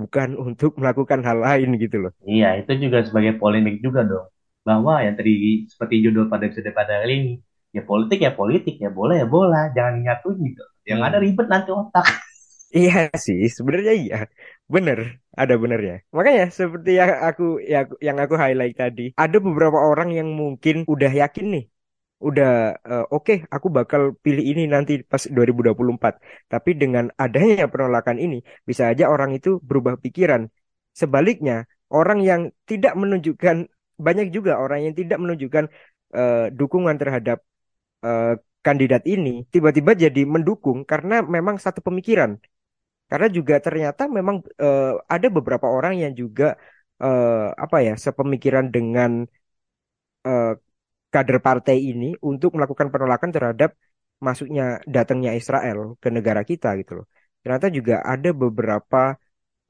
bukan 0.00 0.28
untuk 0.46 0.70
melakukan 0.80 1.20
hal 1.28 1.38
lain 1.46 1.68
gitu 1.82 1.96
loh. 2.04 2.12
Iya, 2.32 2.46
itu 2.60 2.70
juga 2.84 2.98
sebagai 3.08 3.32
polemik 3.40 3.74
juga 3.84 4.00
dong. 4.10 4.26
Bahwa 4.68 4.92
yang 5.04 5.14
tadi 5.18 5.30
seperti 5.72 5.94
judul 6.04 6.24
pada 6.32 6.42
episode 6.46 6.70
pada 6.80 6.92
kali 7.00 7.12
ini, 7.20 7.32
ya 7.76 7.80
politik 7.88 8.18
ya 8.26 8.30
politik, 8.40 8.74
ya 8.84 8.88
bola 8.96 9.12
ya 9.20 9.26
bola, 9.34 9.58
jangan 9.76 9.94
nyatuin 10.04 10.38
gitu. 10.48 10.62
Yang 10.90 11.00
ada 11.06 11.16
Hmm. 11.16 11.24
ribet 11.24 11.46
nanti 11.52 11.70
otak. 11.80 12.04
Iya 12.78 12.92
sih, 13.24 13.38
sebenarnya 13.56 13.92
iya, 14.02 14.16
bener, 14.74 14.98
ada 15.40 15.54
benernya. 15.62 15.94
Makanya 16.16 16.42
seperti 16.58 16.90
yang 17.00 17.10
aku 17.28 17.42
ya 17.72 17.78
yang 18.06 18.16
aku 18.24 18.34
highlight 18.42 18.74
tadi, 18.82 19.02
ada 19.22 19.36
beberapa 19.46 19.78
orang 19.90 20.08
yang 20.18 20.28
mungkin 20.40 20.74
udah 20.92 21.10
yakin 21.22 21.46
nih, 21.54 21.62
udah 22.28 22.48
eh, 22.90 23.04
oke, 23.14 23.32
aku 23.54 23.68
bakal 23.76 24.02
pilih 24.24 24.44
ini 24.50 24.62
nanti 24.74 24.92
pas 25.12 25.22
2024. 25.36 26.14
Tapi 26.52 26.70
dengan 26.82 27.04
adanya 27.22 27.64
penolakan 27.72 28.16
ini, 28.24 28.36
bisa 28.68 28.82
aja 28.90 29.04
orang 29.14 29.30
itu 29.36 29.48
berubah 29.68 29.94
pikiran. 30.04 30.42
Sebaliknya, 31.00 31.54
orang 31.96 32.18
yang 32.28 32.40
tidak 32.70 32.92
menunjukkan 33.00 33.56
banyak 34.06 34.26
juga 34.36 34.52
orang 34.62 34.78
yang 34.86 34.94
tidak 35.00 35.18
menunjukkan 35.22 35.64
eh, 36.16 36.38
dukungan 36.58 36.96
terhadap 37.02 37.38
eh, 38.06 38.34
kandidat 38.66 39.02
ini, 39.14 39.30
tiba-tiba 39.54 39.92
jadi 40.04 40.20
mendukung 40.34 40.78
karena 40.90 41.14
memang 41.36 41.56
satu 41.64 41.80
pemikiran. 41.86 42.32
Karena 43.10 43.26
juga 43.38 43.54
ternyata 43.66 44.02
memang 44.18 44.36
eh, 44.62 44.92
ada 45.14 45.26
beberapa 45.36 45.66
orang 45.76 45.94
yang 46.02 46.12
juga 46.22 46.44
eh, 47.02 47.46
apa 47.64 47.76
ya 47.86 47.92
sepemikiran 48.06 48.66
dengan 48.76 49.10
eh, 50.26 50.54
kader 51.14 51.38
partai 51.46 51.76
ini 51.90 52.06
untuk 52.30 52.50
melakukan 52.56 52.88
penolakan 52.92 53.30
terhadap 53.36 53.70
masuknya 54.26 54.62
datangnya 54.84 55.32
Israel 55.40 55.78
ke 56.02 56.08
negara 56.16 56.42
kita 56.50 56.68
gitu 56.80 57.02
loh. 57.02 57.06
Ternyata 57.42 57.66
juga 57.72 57.94
ada 58.04 58.30
beberapa 58.42 59.16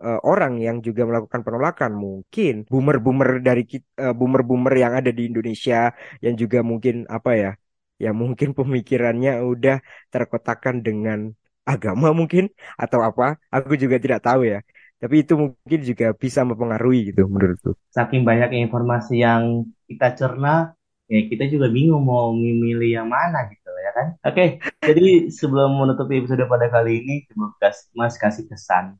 eh, 0.02 0.20
orang 0.30 0.52
yang 0.66 0.76
juga 0.86 1.02
melakukan 1.08 1.40
penolakan. 1.46 1.92
Mungkin 2.04 2.52
boomer-boomer 2.70 3.30
dari 3.46 3.62
eh, 4.04 4.14
boomer-boomer 4.18 4.74
yang 4.74 4.92
ada 4.98 5.10
di 5.14 5.22
Indonesia 5.30 5.94
yang 6.24 6.34
juga 6.42 6.58
mungkin 6.70 7.06
apa 7.06 7.30
ya, 7.42 7.50
ya 8.02 8.10
mungkin 8.10 8.48
pemikirannya 8.58 9.32
udah 9.52 9.76
terkotakkan 10.12 10.82
dengan 10.86 11.30
agama 11.64 12.10
mungkin 12.10 12.50
atau 12.74 13.00
apa. 13.06 13.38
Aku 13.54 13.78
juga 13.78 13.96
tidak 14.02 14.20
tahu 14.26 14.42
ya. 14.50 14.60
Tapi 15.00 15.24
itu 15.24 15.32
mungkin 15.32 15.80
juga 15.80 16.12
bisa 16.12 16.44
mempengaruhi 16.44 17.08
gitu 17.08 17.24
menurutku. 17.24 17.72
Saking 17.88 18.20
banyaknya 18.28 18.60
informasi 18.68 19.24
yang 19.24 19.64
kita 19.88 20.12
cerna, 20.12 20.76
ya 21.10 21.20
kita 21.26 21.50
juga 21.50 21.66
bingung 21.66 22.06
mau 22.06 22.30
memilih 22.30 23.02
yang 23.02 23.08
mana 23.10 23.50
gitu 23.50 23.66
ya 23.82 23.90
kan. 23.90 24.06
Oke, 24.22 24.62
jadi 24.78 25.26
sebelum 25.26 25.74
menutupi 25.74 26.22
episode 26.22 26.46
pada 26.46 26.70
kali 26.70 27.02
ini, 27.02 27.14
coba 27.26 27.50
Mas 27.98 28.14
kasih 28.14 28.46
kesan. 28.46 28.94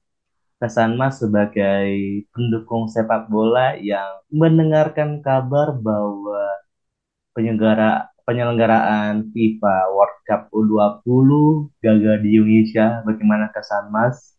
Kesan 0.58 0.98
Mas 0.98 1.22
sebagai 1.22 1.88
pendukung 2.34 2.90
sepak 2.90 3.30
bola 3.30 3.78
yang 3.78 4.20
mendengarkan 4.28 5.22
kabar 5.22 5.72
bahwa 5.78 6.60
penyelenggara 7.32 8.10
penyelenggaraan 8.26 9.30
FIFA 9.32 9.76
World 9.94 10.18
Cup 10.26 10.42
U20 10.52 11.30
gagal 11.80 12.16
di 12.26 12.28
Indonesia. 12.36 13.00
Bagaimana 13.06 13.54
kesan 13.54 13.88
Mas 13.94 14.34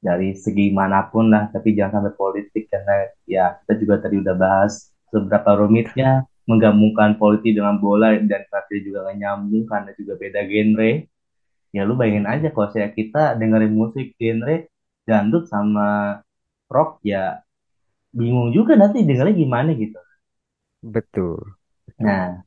dari 0.00 0.32
segi 0.32 0.72
mana 0.72 1.04
pun 1.06 1.28
lah, 1.28 1.52
tapi 1.52 1.76
jangan 1.76 2.00
sampai 2.00 2.14
politik 2.16 2.64
karena 2.72 3.12
ya 3.28 3.60
kita 3.62 3.72
juga 3.76 3.94
tadi 4.02 4.16
udah 4.24 4.36
bahas 4.38 4.90
seberapa 5.12 5.50
rumitnya 5.58 6.26
menggabungkan 6.48 7.20
politik 7.20 7.52
dengan 7.60 7.76
bola 7.76 8.16
dan 8.24 8.42
pasti 8.48 8.80
juga 8.80 9.04
gak 9.12 9.18
nyambung 9.20 9.64
karena 9.68 9.90
juga 10.00 10.14
beda 10.16 10.40
genre. 10.48 10.92
Ya 11.76 11.84
lu 11.84 11.94
bayangin 12.00 12.24
aja 12.24 12.48
kalau 12.48 12.68
saya 12.72 12.88
kita 12.88 13.36
dengerin 13.36 13.76
musik 13.76 14.16
genre 14.16 14.64
dangdut 15.04 15.44
sama 15.52 16.20
rock 16.72 17.04
ya 17.04 17.44
bingung 18.16 18.50
juga 18.56 18.74
nanti 18.80 19.04
dengernya 19.04 19.36
gimana 19.36 19.70
gitu. 19.76 20.00
Betul. 20.80 21.58
Nah, 22.00 22.40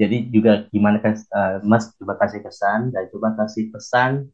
jadi 0.00 0.16
juga 0.32 0.64
gimana 0.72 1.04
kan 1.04 1.12
eh, 1.18 1.56
Mas 1.68 1.92
coba 2.00 2.16
kasih 2.16 2.40
kesan 2.40 2.88
dan 2.94 3.04
coba 3.12 3.36
kasih 3.44 3.68
pesan 3.68 4.32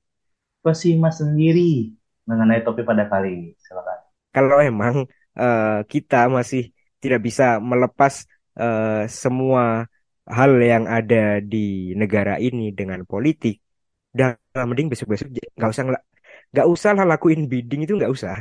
si 0.76 1.00
Mas 1.00 1.16
sendiri 1.16 1.96
mengenai 2.28 2.60
topik 2.60 2.84
pada 2.84 3.08
kali 3.08 3.28
ini. 3.32 3.50
Silakan. 3.56 3.98
Kalau 4.30 4.58
emang 4.60 5.08
eh, 5.34 5.80
kita 5.88 6.28
masih 6.28 6.70
tidak 7.00 7.24
bisa 7.24 7.56
melepas 7.62 8.28
eh, 8.62 8.88
semua 9.22 9.62
hal 10.38 10.52
yang 10.70 10.84
ada 10.96 11.16
di 11.52 11.56
negara 12.00 12.32
ini 12.46 12.62
dengan 12.78 13.00
politik, 13.10 13.54
dan 14.18 14.30
mending 14.70 14.88
besok-besok 14.92 15.28
nggak 15.58 15.70
usah 15.74 15.84
nggak 16.52 16.66
usah 16.74 16.90
lah 16.96 17.06
lakuin 17.12 17.40
bidding 17.52 17.80
itu 17.84 17.92
nggak 17.98 18.12
usah. 18.16 18.34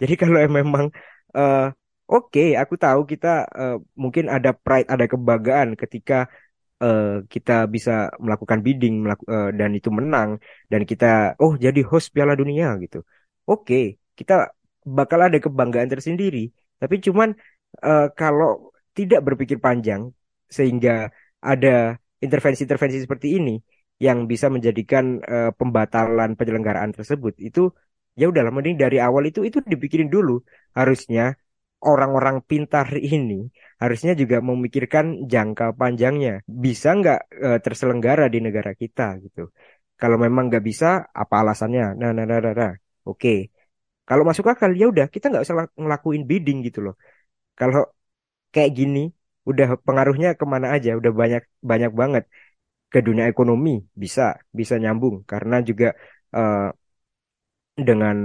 Jadi 0.00 0.14
kalau 0.22 0.38
em- 0.44 0.56
memang 0.60 0.86
eh, 1.36 1.58
oke, 2.12 2.40
aku 2.62 2.74
tahu 2.84 3.00
kita 3.12 3.28
eh, 3.60 3.74
mungkin 4.02 4.24
ada 4.36 4.50
pride, 4.64 4.88
ada 4.94 5.04
kebanggaan 5.12 5.68
ketika 5.82 6.14
eh, 6.84 7.04
kita 7.32 7.52
bisa 7.74 7.92
melakukan 8.24 8.60
bidding 8.66 8.94
melaku- 9.04 9.28
eh, 9.34 9.48
dan 9.60 9.70
itu 9.78 9.88
menang 9.98 10.30
dan 10.72 10.82
kita 10.90 11.06
oh 11.42 11.52
jadi 11.64 11.80
host 11.90 12.06
Piala 12.14 12.34
Dunia 12.40 12.66
gitu. 12.84 12.98
Oke, 13.50 13.76
kita 14.18 14.32
bakal 14.98 15.20
ada 15.26 15.38
kebanggaan 15.44 15.88
tersendiri. 15.92 16.38
Tapi 16.80 16.96
cuman 17.06 17.28
uh, 17.86 18.06
kalau 18.18 18.70
tidak 18.98 19.20
berpikir 19.26 19.58
panjang 19.66 20.02
sehingga 20.56 21.06
ada 21.52 21.94
intervensi-intervensi 22.24 22.98
seperti 23.06 23.28
ini 23.38 23.54
yang 24.06 24.18
bisa 24.30 24.46
menjadikan 24.54 25.04
uh, 25.22 25.50
pembatalan 25.58 26.34
penyelenggaraan 26.38 26.90
tersebut. 26.96 27.34
Itu 27.38 27.62
ya 28.18 28.26
udahlah 28.30 28.50
mending 28.54 28.76
dari 28.78 28.98
awal 29.06 29.30
itu 29.30 29.40
itu 29.48 29.58
dipikirin 29.62 30.10
dulu. 30.10 30.42
Harusnya 30.78 31.34
orang-orang 31.78 32.42
pintar 32.42 32.90
ini 32.98 33.46
harusnya 33.82 34.12
juga 34.18 34.36
memikirkan 34.42 35.26
jangka 35.32 35.74
panjangnya. 35.78 36.42
Bisa 36.46 36.88
nggak 36.98 37.20
uh, 37.46 37.58
terselenggara 37.64 38.26
di 38.34 38.38
negara 38.46 38.72
kita 38.74 39.18
gitu. 39.24 39.50
Kalau 39.98 40.16
memang 40.24 40.46
nggak 40.50 40.64
bisa 40.70 40.86
apa 41.22 41.34
alasannya? 41.42 41.98
Nah 42.00 42.10
nah 42.14 42.24
nah 42.26 42.38
nah, 42.44 42.54
nah. 42.54 42.72
oke. 43.10 43.34
Kalau 44.08 44.22
masuk 44.28 44.46
akal 44.52 44.70
ya 44.80 44.86
udah 44.92 45.06
kita 45.14 45.28
nggak 45.30 45.44
usah 45.46 45.54
ngelakuin 45.74 46.22
bidding 46.30 46.58
gitu 46.66 46.78
loh. 46.86 46.94
Kalau 47.58 47.82
kayak 48.54 48.70
gini 48.78 49.00
udah 49.50 49.68
pengaruhnya 49.86 50.28
ke 50.40 50.44
mana 50.52 50.66
aja 50.76 50.90
udah 51.00 51.12
banyak 51.20 51.42
banyak 51.70 51.92
banget 52.00 52.24
ke 52.92 52.98
dunia 53.06 53.24
ekonomi 53.32 53.70
bisa 54.02 54.22
bisa 54.58 54.74
nyambung 54.82 55.16
karena 55.30 55.56
juga 55.68 55.86
uh, 56.36 56.72
dengan 57.88 58.16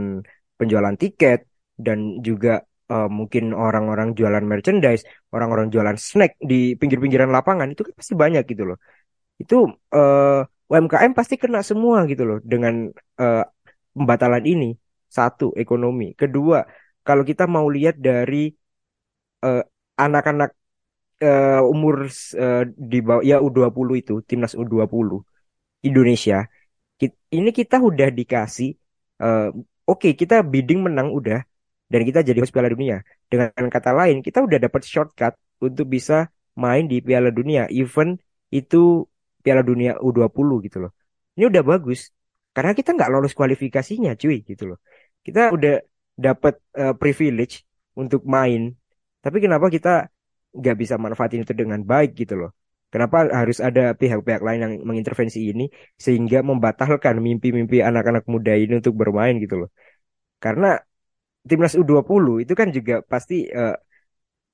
penjualan 0.58 0.96
tiket 1.02 1.40
dan 1.86 2.24
juga 2.28 2.64
uh, 2.94 3.10
mungkin 3.10 3.54
orang-orang 3.54 4.14
jualan 4.18 4.46
merchandise, 4.46 5.04
orang-orang 5.34 5.68
jualan 5.74 5.98
snack 5.98 6.38
di 6.42 6.74
pinggir-pinggiran 6.80 7.30
lapangan 7.30 7.68
itu 7.74 7.82
kan 7.88 7.94
pasti 8.00 8.14
banyak 8.24 8.44
gitu 8.52 8.64
loh. 8.70 8.78
Itu 9.42 9.56
uh, 9.94 10.42
eh, 10.46 10.72
UMKM 10.72 11.12
pasti 11.18 11.36
kena 11.42 11.62
semua 11.66 12.06
gitu 12.10 12.24
loh 12.30 12.38
dengan 12.44 12.90
uh, 13.22 13.44
pembatalan 13.96 14.44
ini. 14.46 14.70
Satu, 15.14 15.54
ekonomi. 15.54 16.18
Kedua, 16.18 16.66
kalau 17.06 17.22
kita 17.22 17.46
mau 17.46 17.70
lihat 17.70 18.02
dari 18.02 18.50
anak-anak 20.00 20.52
uh, 21.22 21.62
umur 21.64 22.10
uh, 22.38 22.64
di 22.74 23.00
bawah 23.00 23.24
ya 23.24 23.38
U20 23.40 23.90
itu, 24.02 24.16
timnas 24.26 24.58
U20 24.58 25.22
Indonesia, 25.84 26.48
ini 27.34 27.50
kita 27.52 27.82
udah 27.82 28.10
dikasih 28.14 28.72
uh, 29.20 29.50
oke 29.90 30.00
okay, 30.00 30.12
kita 30.14 30.46
bidding 30.46 30.86
menang 30.86 31.10
udah 31.12 31.42
dan 31.90 32.02
kita 32.08 32.24
jadi 32.24 32.40
host 32.42 32.54
Piala 32.54 32.72
Dunia. 32.72 33.02
Dengan 33.28 33.50
kata 33.70 33.92
lain, 33.94 34.22
kita 34.22 34.42
udah 34.46 34.58
dapat 34.62 34.82
shortcut 34.86 35.34
untuk 35.62 35.90
bisa 35.90 36.30
main 36.58 36.86
di 36.86 37.02
Piala 37.02 37.34
Dunia, 37.34 37.66
even 37.70 38.18
itu 38.54 39.06
Piala 39.42 39.66
Dunia 39.66 39.98
U20 40.00 40.50
gitu 40.70 40.78
loh. 40.88 40.92
Ini 41.38 41.50
udah 41.50 41.64
bagus 41.66 42.14
karena 42.54 42.78
kita 42.78 42.94
nggak 42.94 43.10
lolos 43.10 43.34
kualifikasinya, 43.34 44.14
cuy 44.18 44.46
gitu 44.46 44.74
loh. 44.74 44.80
Kita 45.26 45.50
udah 45.54 45.82
dapat 46.14 46.62
uh, 46.78 46.94
privilege 46.94 47.66
untuk 47.98 48.22
main, 48.26 48.74
tapi 49.24 49.38
kenapa 49.44 49.66
kita 49.76 49.90
nggak 50.60 50.76
bisa 50.82 50.96
manfaatin 51.04 51.42
itu 51.46 51.54
dengan 51.62 51.80
baik 51.92 52.10
gitu 52.22 52.34
loh? 52.42 52.52
Kenapa 52.94 53.26
harus 53.40 53.58
ada 53.68 53.98
pihak-pihak 53.98 54.42
lain 54.48 54.60
yang 54.66 54.74
mengintervensi 54.86 55.40
ini 55.50 55.66
sehingga 55.98 56.46
membatalkan 56.50 57.16
mimpi-mimpi 57.26 57.82
anak-anak 57.82 58.24
muda 58.34 58.54
ini 58.54 58.74
untuk 58.82 58.94
bermain 59.02 59.34
gitu 59.44 59.66
loh. 59.66 59.70
Karena 60.44 60.78
timnas 61.50 61.74
U20 61.74 62.46
itu 62.46 62.54
kan 62.60 62.68
juga 62.70 62.94
pasti 63.02 63.50
uh, 63.50 63.74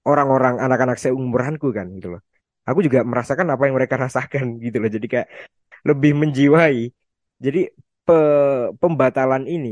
orang-orang 0.08 0.56
anak-anak 0.66 0.98
seumuranku 1.04 1.68
kan 1.78 1.92
gitu 1.98 2.08
loh. 2.16 2.22
Aku 2.70 2.80
juga 2.86 3.04
merasakan 3.04 3.48
apa 3.54 3.64
yang 3.68 3.76
mereka 3.76 3.96
rasakan 4.06 4.46
gitu 4.64 4.78
loh. 4.82 4.90
Jadi 4.96 5.08
kayak 5.12 5.28
lebih 5.90 6.12
menjiwai. 6.22 6.88
Jadi 7.44 7.60
pe 8.08 8.18
pembatalan 8.82 9.44
ini 9.46 9.70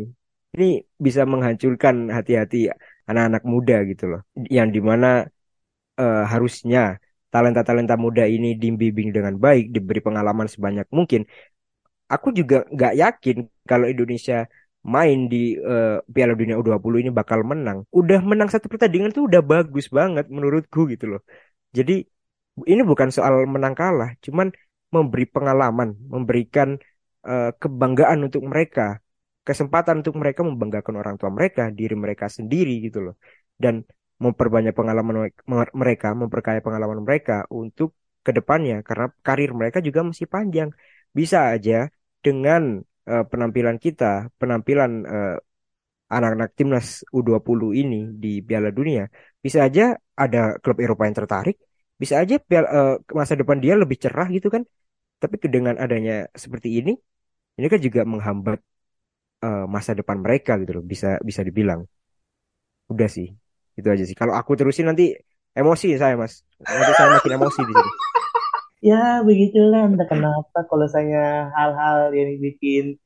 ini 0.55 0.81
bisa 1.05 1.21
menghancurkan 1.23 2.11
hati-hati 2.11 2.73
anak-anak 3.09 3.43
muda 3.53 3.75
gitu 3.89 4.03
loh. 4.11 4.21
Yang 4.57 4.67
di 4.75 4.81
mana 4.89 5.07
uh, 6.01 6.23
harusnya 6.31 6.79
talenta-talenta 7.33 7.95
muda 8.05 8.23
ini 8.35 8.47
dibimbing 8.61 9.09
dengan 9.15 9.35
baik, 9.45 9.65
diberi 9.75 9.99
pengalaman 10.07 10.47
sebanyak 10.53 10.87
mungkin. 10.97 11.21
Aku 12.07 12.31
juga 12.31 12.63
nggak 12.71 12.93
yakin 13.03 13.37
kalau 13.67 13.85
Indonesia 13.91 14.47
main 14.87 15.27
di 15.27 15.59
uh, 15.59 15.99
Piala 16.13 16.33
Dunia 16.39 16.55
U20 16.55 17.03
ini 17.03 17.11
bakal 17.11 17.43
menang. 17.43 17.83
Udah 17.91 18.19
menang 18.23 18.47
satu 18.53 18.71
pertandingan 18.71 19.11
tuh 19.11 19.27
udah 19.27 19.41
bagus 19.43 19.91
banget 19.91 20.25
menurutku 20.31 20.87
gitu 20.87 21.05
loh. 21.11 21.21
Jadi 21.75 22.07
ini 22.71 22.81
bukan 22.87 23.09
soal 23.11 23.43
menang 23.45 23.75
kalah, 23.77 24.15
cuman 24.25 24.47
memberi 24.95 25.25
pengalaman, 25.27 25.89
memberikan 26.13 26.79
uh, 27.27 27.51
kebanggaan 27.61 28.19
untuk 28.25 28.41
mereka, 28.47 29.03
kesempatan 29.47 29.95
untuk 30.01 30.15
mereka 30.21 30.41
membanggakan 30.47 30.95
orang 31.01 31.15
tua 31.19 31.31
mereka, 31.37 31.61
diri 31.79 31.95
mereka 32.03 32.25
sendiri 32.37 32.73
gitu 32.85 32.99
loh. 33.05 33.15
Dan 33.63 33.75
memperbanyak 34.23 34.73
pengalaman 34.79 35.15
mereka, 35.81 36.07
memperkaya 36.21 36.59
pengalaman 36.65 36.99
mereka 37.07 37.45
untuk 37.61 37.89
ke 38.25 38.31
depannya 38.37 38.83
karena 38.87 39.07
karir 39.25 39.51
mereka 39.59 39.77
juga 39.87 39.99
masih 40.09 40.27
panjang. 40.35 40.69
Bisa 41.17 41.37
aja 41.55 41.87
dengan 42.25 42.61
uh, 43.11 43.23
penampilan 43.31 43.77
kita, 43.85 44.05
penampilan 44.41 44.91
uh, 45.07 45.35
anak-anak 46.15 46.49
timnas 46.57 46.87
U20 47.11 47.61
ini 47.83 47.99
di 48.23 48.39
Piala 48.47 48.69
Dunia, 48.71 49.03
bisa 49.43 49.59
aja 49.67 49.95
ada 50.23 50.39
klub 50.63 50.77
Eropa 50.83 51.03
yang 51.07 51.17
tertarik, 51.19 51.55
bisa 52.01 52.15
aja 52.23 52.35
uh, 52.39 52.99
masa 53.19 53.33
depan 53.39 53.57
dia 53.63 53.73
lebih 53.79 53.97
cerah 54.03 54.27
gitu 54.35 54.47
kan. 54.55 54.63
Tapi 55.21 55.35
dengan 55.49 55.75
adanya 55.83 56.29
seperti 56.43 56.69
ini, 56.79 56.91
ini 57.57 57.67
kan 57.73 57.79
juga 57.81 58.01
menghambat 58.05 58.59
uh, 59.43 59.65
masa 59.69 59.93
depan 59.93 60.17
mereka 60.21 60.55
gitu 60.61 60.81
loh, 60.81 60.85
bisa 60.85 61.17
bisa 61.21 61.41
dibilang. 61.41 61.85
Udah 62.87 63.09
sih, 63.11 63.33
itu 63.75 63.87
aja 63.87 64.03
sih. 64.07 64.15
Kalau 64.15 64.33
aku 64.33 64.55
terusin 64.55 64.87
nanti 64.87 65.11
emosi 65.51 65.97
saya 65.97 66.15
mas, 66.15 66.45
nanti 66.61 66.91
saya 66.95 67.17
makin 67.17 67.31
emosi 67.35 67.61
di 67.65 67.73
sini. 67.73 67.91
Ya 68.77 69.25
begitulah, 69.25 69.89
entah 69.89 70.05
kenapa 70.05 70.69
kalau 70.69 70.85
saya 70.85 71.49
hal-hal 71.51 72.13
yang 72.13 72.37
bikin 72.37 73.01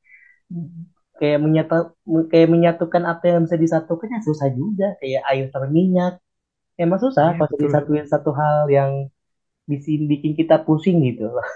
kayak 1.16 1.40
menyatu 1.40 1.96
kayak 2.28 2.48
menyatukan 2.50 3.02
apa 3.08 3.24
yang 3.32 3.48
bisa 3.48 3.56
disatukan 3.56 4.10
ya 4.10 4.20
susah 4.20 4.52
juga 4.52 4.98
kayak 5.00 5.22
air 5.32 5.46
sama 5.48 5.70
minyak 5.70 6.20
emang 6.76 7.00
susah 7.00 7.32
ya, 7.32 7.40
kalau 7.40 7.56
disatuin 7.56 8.04
satu 8.04 8.36
hal 8.36 8.68
yang 8.68 9.08
bikin 9.64 10.10
bikin 10.10 10.32
kita 10.36 10.60
pusing 10.60 11.00
gitu 11.06 11.30
loh. 11.30 11.48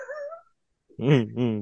Hmm, 0.96 1.28
hmm. 1.28 1.56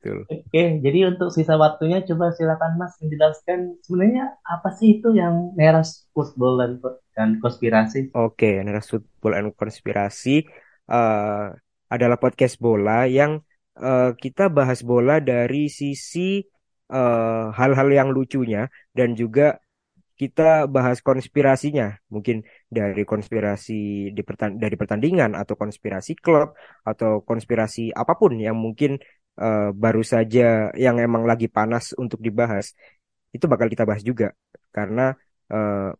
Betul. 0.00 0.24
Oke, 0.32 0.80
jadi 0.80 1.12
untuk 1.12 1.28
sisa 1.28 1.60
waktunya 1.60 2.00
coba 2.08 2.32
silakan 2.32 2.80
Mas 2.80 2.96
menjelaskan 3.04 3.76
sebenarnya 3.84 4.32
apa 4.48 4.72
sih 4.72 4.96
itu 4.96 5.12
yang 5.12 5.52
neras 5.60 6.08
football 6.16 6.56
dan, 6.56 6.80
dan 7.12 7.28
konspirasi? 7.36 8.08
Oke, 8.16 8.64
neras 8.64 8.88
football 8.88 9.36
dan 9.36 9.52
konspirasi 9.52 10.48
uh, 10.88 11.52
adalah 11.92 12.16
podcast 12.16 12.56
bola 12.56 13.04
yang 13.04 13.44
uh, 13.76 14.16
kita 14.16 14.48
bahas 14.48 14.80
bola 14.80 15.20
dari 15.20 15.68
sisi 15.68 16.40
eh, 16.90 17.46
hal-hal 17.52 17.88
uh, 17.92 17.96
yang 18.00 18.08
lucunya 18.08 18.72
dan 18.96 19.12
juga 19.12 19.60
kita 20.20 20.68
bahas 20.68 21.00
konspirasinya, 21.00 21.96
mungkin 22.12 22.44
dari 22.68 23.08
konspirasi 23.08 24.12
di 24.12 24.20
pertan 24.20 24.60
dari 24.60 24.76
pertandingan 24.76 25.32
atau 25.32 25.56
konspirasi 25.56 26.12
klub 26.20 26.52
atau 26.84 27.24
konspirasi 27.24 27.88
apa 27.96 28.20
pun 28.20 28.36
yang 28.36 28.52
mungkin 28.52 29.00
uh, 29.38 29.70
baru 29.74 30.02
saja 30.02 30.74
yang 30.74 30.96
emang 30.98 31.22
lagi 31.28 31.46
panas 31.46 31.94
untuk 31.94 32.18
dibahas 32.18 32.74
itu 33.30 33.44
bakal 33.46 33.70
kita 33.70 33.86
bahas 33.86 34.02
juga. 34.02 34.34
Karena 34.74 35.14
uh, 35.50 35.90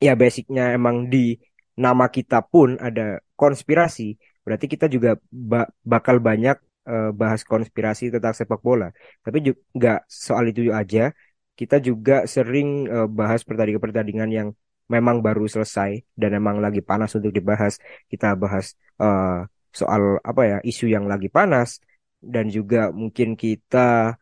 ya 0.00 0.12
basicnya 0.16 0.72
emang 0.72 1.08
di 1.12 1.36
nama 1.76 2.08
kita 2.08 2.44
pun 2.44 2.76
ada 2.80 3.20
konspirasi. 3.36 4.16
Berarti 4.44 4.66
kita 4.68 4.88
juga 4.88 5.20
ba 5.28 5.68
bakal 5.84 6.20
banyak 6.20 6.56
uh, 6.88 7.10
bahas 7.12 7.44
konspirasi 7.44 8.12
tentang 8.12 8.32
sepak 8.36 8.60
bola. 8.60 8.88
Tapi 9.24 9.38
juga 9.44 10.04
soal 10.08 10.52
itu 10.52 10.72
aja. 10.72 11.12
Kita 11.56 11.76
juga 11.76 12.24
sering 12.24 12.88
uh, 12.88 13.08
bahas 13.08 13.44
pertandingan-pertandingan 13.44 14.30
yang 14.32 14.48
memang 14.88 15.20
baru 15.20 15.44
selesai 15.44 16.02
dan 16.16 16.34
emang 16.40 16.56
lagi 16.64 16.80
panas 16.80 17.12
untuk 17.12 17.32
dibahas. 17.36 17.76
Kita 18.08 18.32
bahas 18.32 18.72
uh, 18.96 19.44
soal 19.70 20.18
apa 20.24 20.42
ya 20.50 20.58
isu 20.64 20.90
yang 20.90 21.06
lagi 21.06 21.30
panas 21.30 21.78
dan 22.20 22.52
juga 22.52 22.92
mungkin 22.92 23.32
kita 23.34 24.14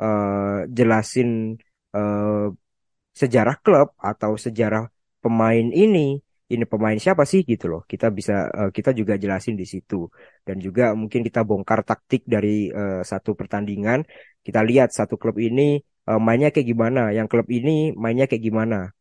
uh, 0.00 0.60
jelasin 0.68 1.56
uh, 1.96 2.52
sejarah 3.16 3.56
klub 3.64 3.96
atau 3.96 4.36
sejarah 4.36 4.84
pemain 5.24 5.66
ini. 5.72 6.20
Ini 6.46 6.62
pemain 6.62 6.94
siapa 6.94 7.26
sih 7.26 7.42
gitu 7.42 7.66
loh. 7.66 7.82
Kita 7.90 8.06
bisa 8.14 8.46
uh, 8.46 8.70
kita 8.70 8.94
juga 8.94 9.18
jelasin 9.18 9.58
di 9.58 9.66
situ. 9.66 10.06
Dan 10.46 10.62
juga 10.62 10.94
mungkin 10.94 11.26
kita 11.26 11.42
bongkar 11.42 11.82
taktik 11.82 12.22
dari 12.22 12.70
uh, 12.70 13.02
satu 13.02 13.34
pertandingan. 13.34 14.06
Kita 14.46 14.62
lihat 14.62 14.94
satu 14.94 15.18
klub 15.18 15.42
ini 15.42 15.82
uh, 16.06 16.22
mainnya 16.22 16.54
kayak 16.54 16.70
gimana. 16.70 17.10
Yang 17.10 17.26
klub 17.34 17.48
ini 17.50 17.90
mainnya 17.98 18.30
kayak 18.30 18.44
gimana. 18.46 18.94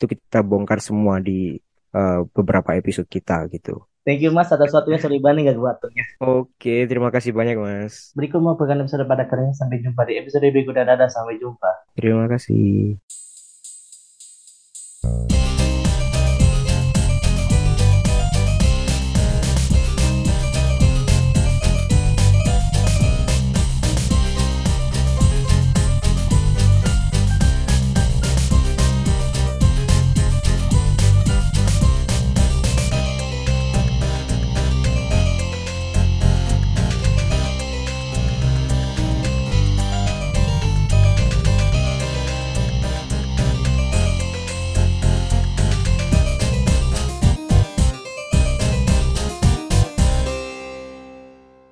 Itu 0.00 0.08
kita 0.08 0.40
bongkar 0.40 0.80
semua 0.80 1.20
di 1.20 1.52
uh, 1.92 2.24
beberapa 2.32 2.72
episode 2.80 3.08
kita 3.12 3.44
gitu 3.52 3.84
Thank 4.06 4.22
you 4.22 4.30
mas 4.30 4.46
atas 4.54 4.70
waktunya 4.70 5.02
sorry 5.02 5.18
banget 5.18 5.50
gak 5.50 5.58
waktunya. 5.58 6.06
Oke 6.22 6.86
terima 6.86 7.10
kasih 7.10 7.34
banyak 7.34 7.58
mas. 7.58 8.14
Berikut 8.14 8.38
mau 8.38 8.54
merupakan 8.54 8.78
episode 8.86 9.02
pada 9.02 9.26
kalian 9.26 9.50
sampai 9.50 9.82
jumpa 9.82 10.06
di 10.06 10.22
episode 10.22 10.46
berikutnya 10.46 10.86
dadah 10.86 11.10
sampai 11.10 11.42
jumpa. 11.42 11.90
Terima 11.98 12.30
kasih. 12.30 13.02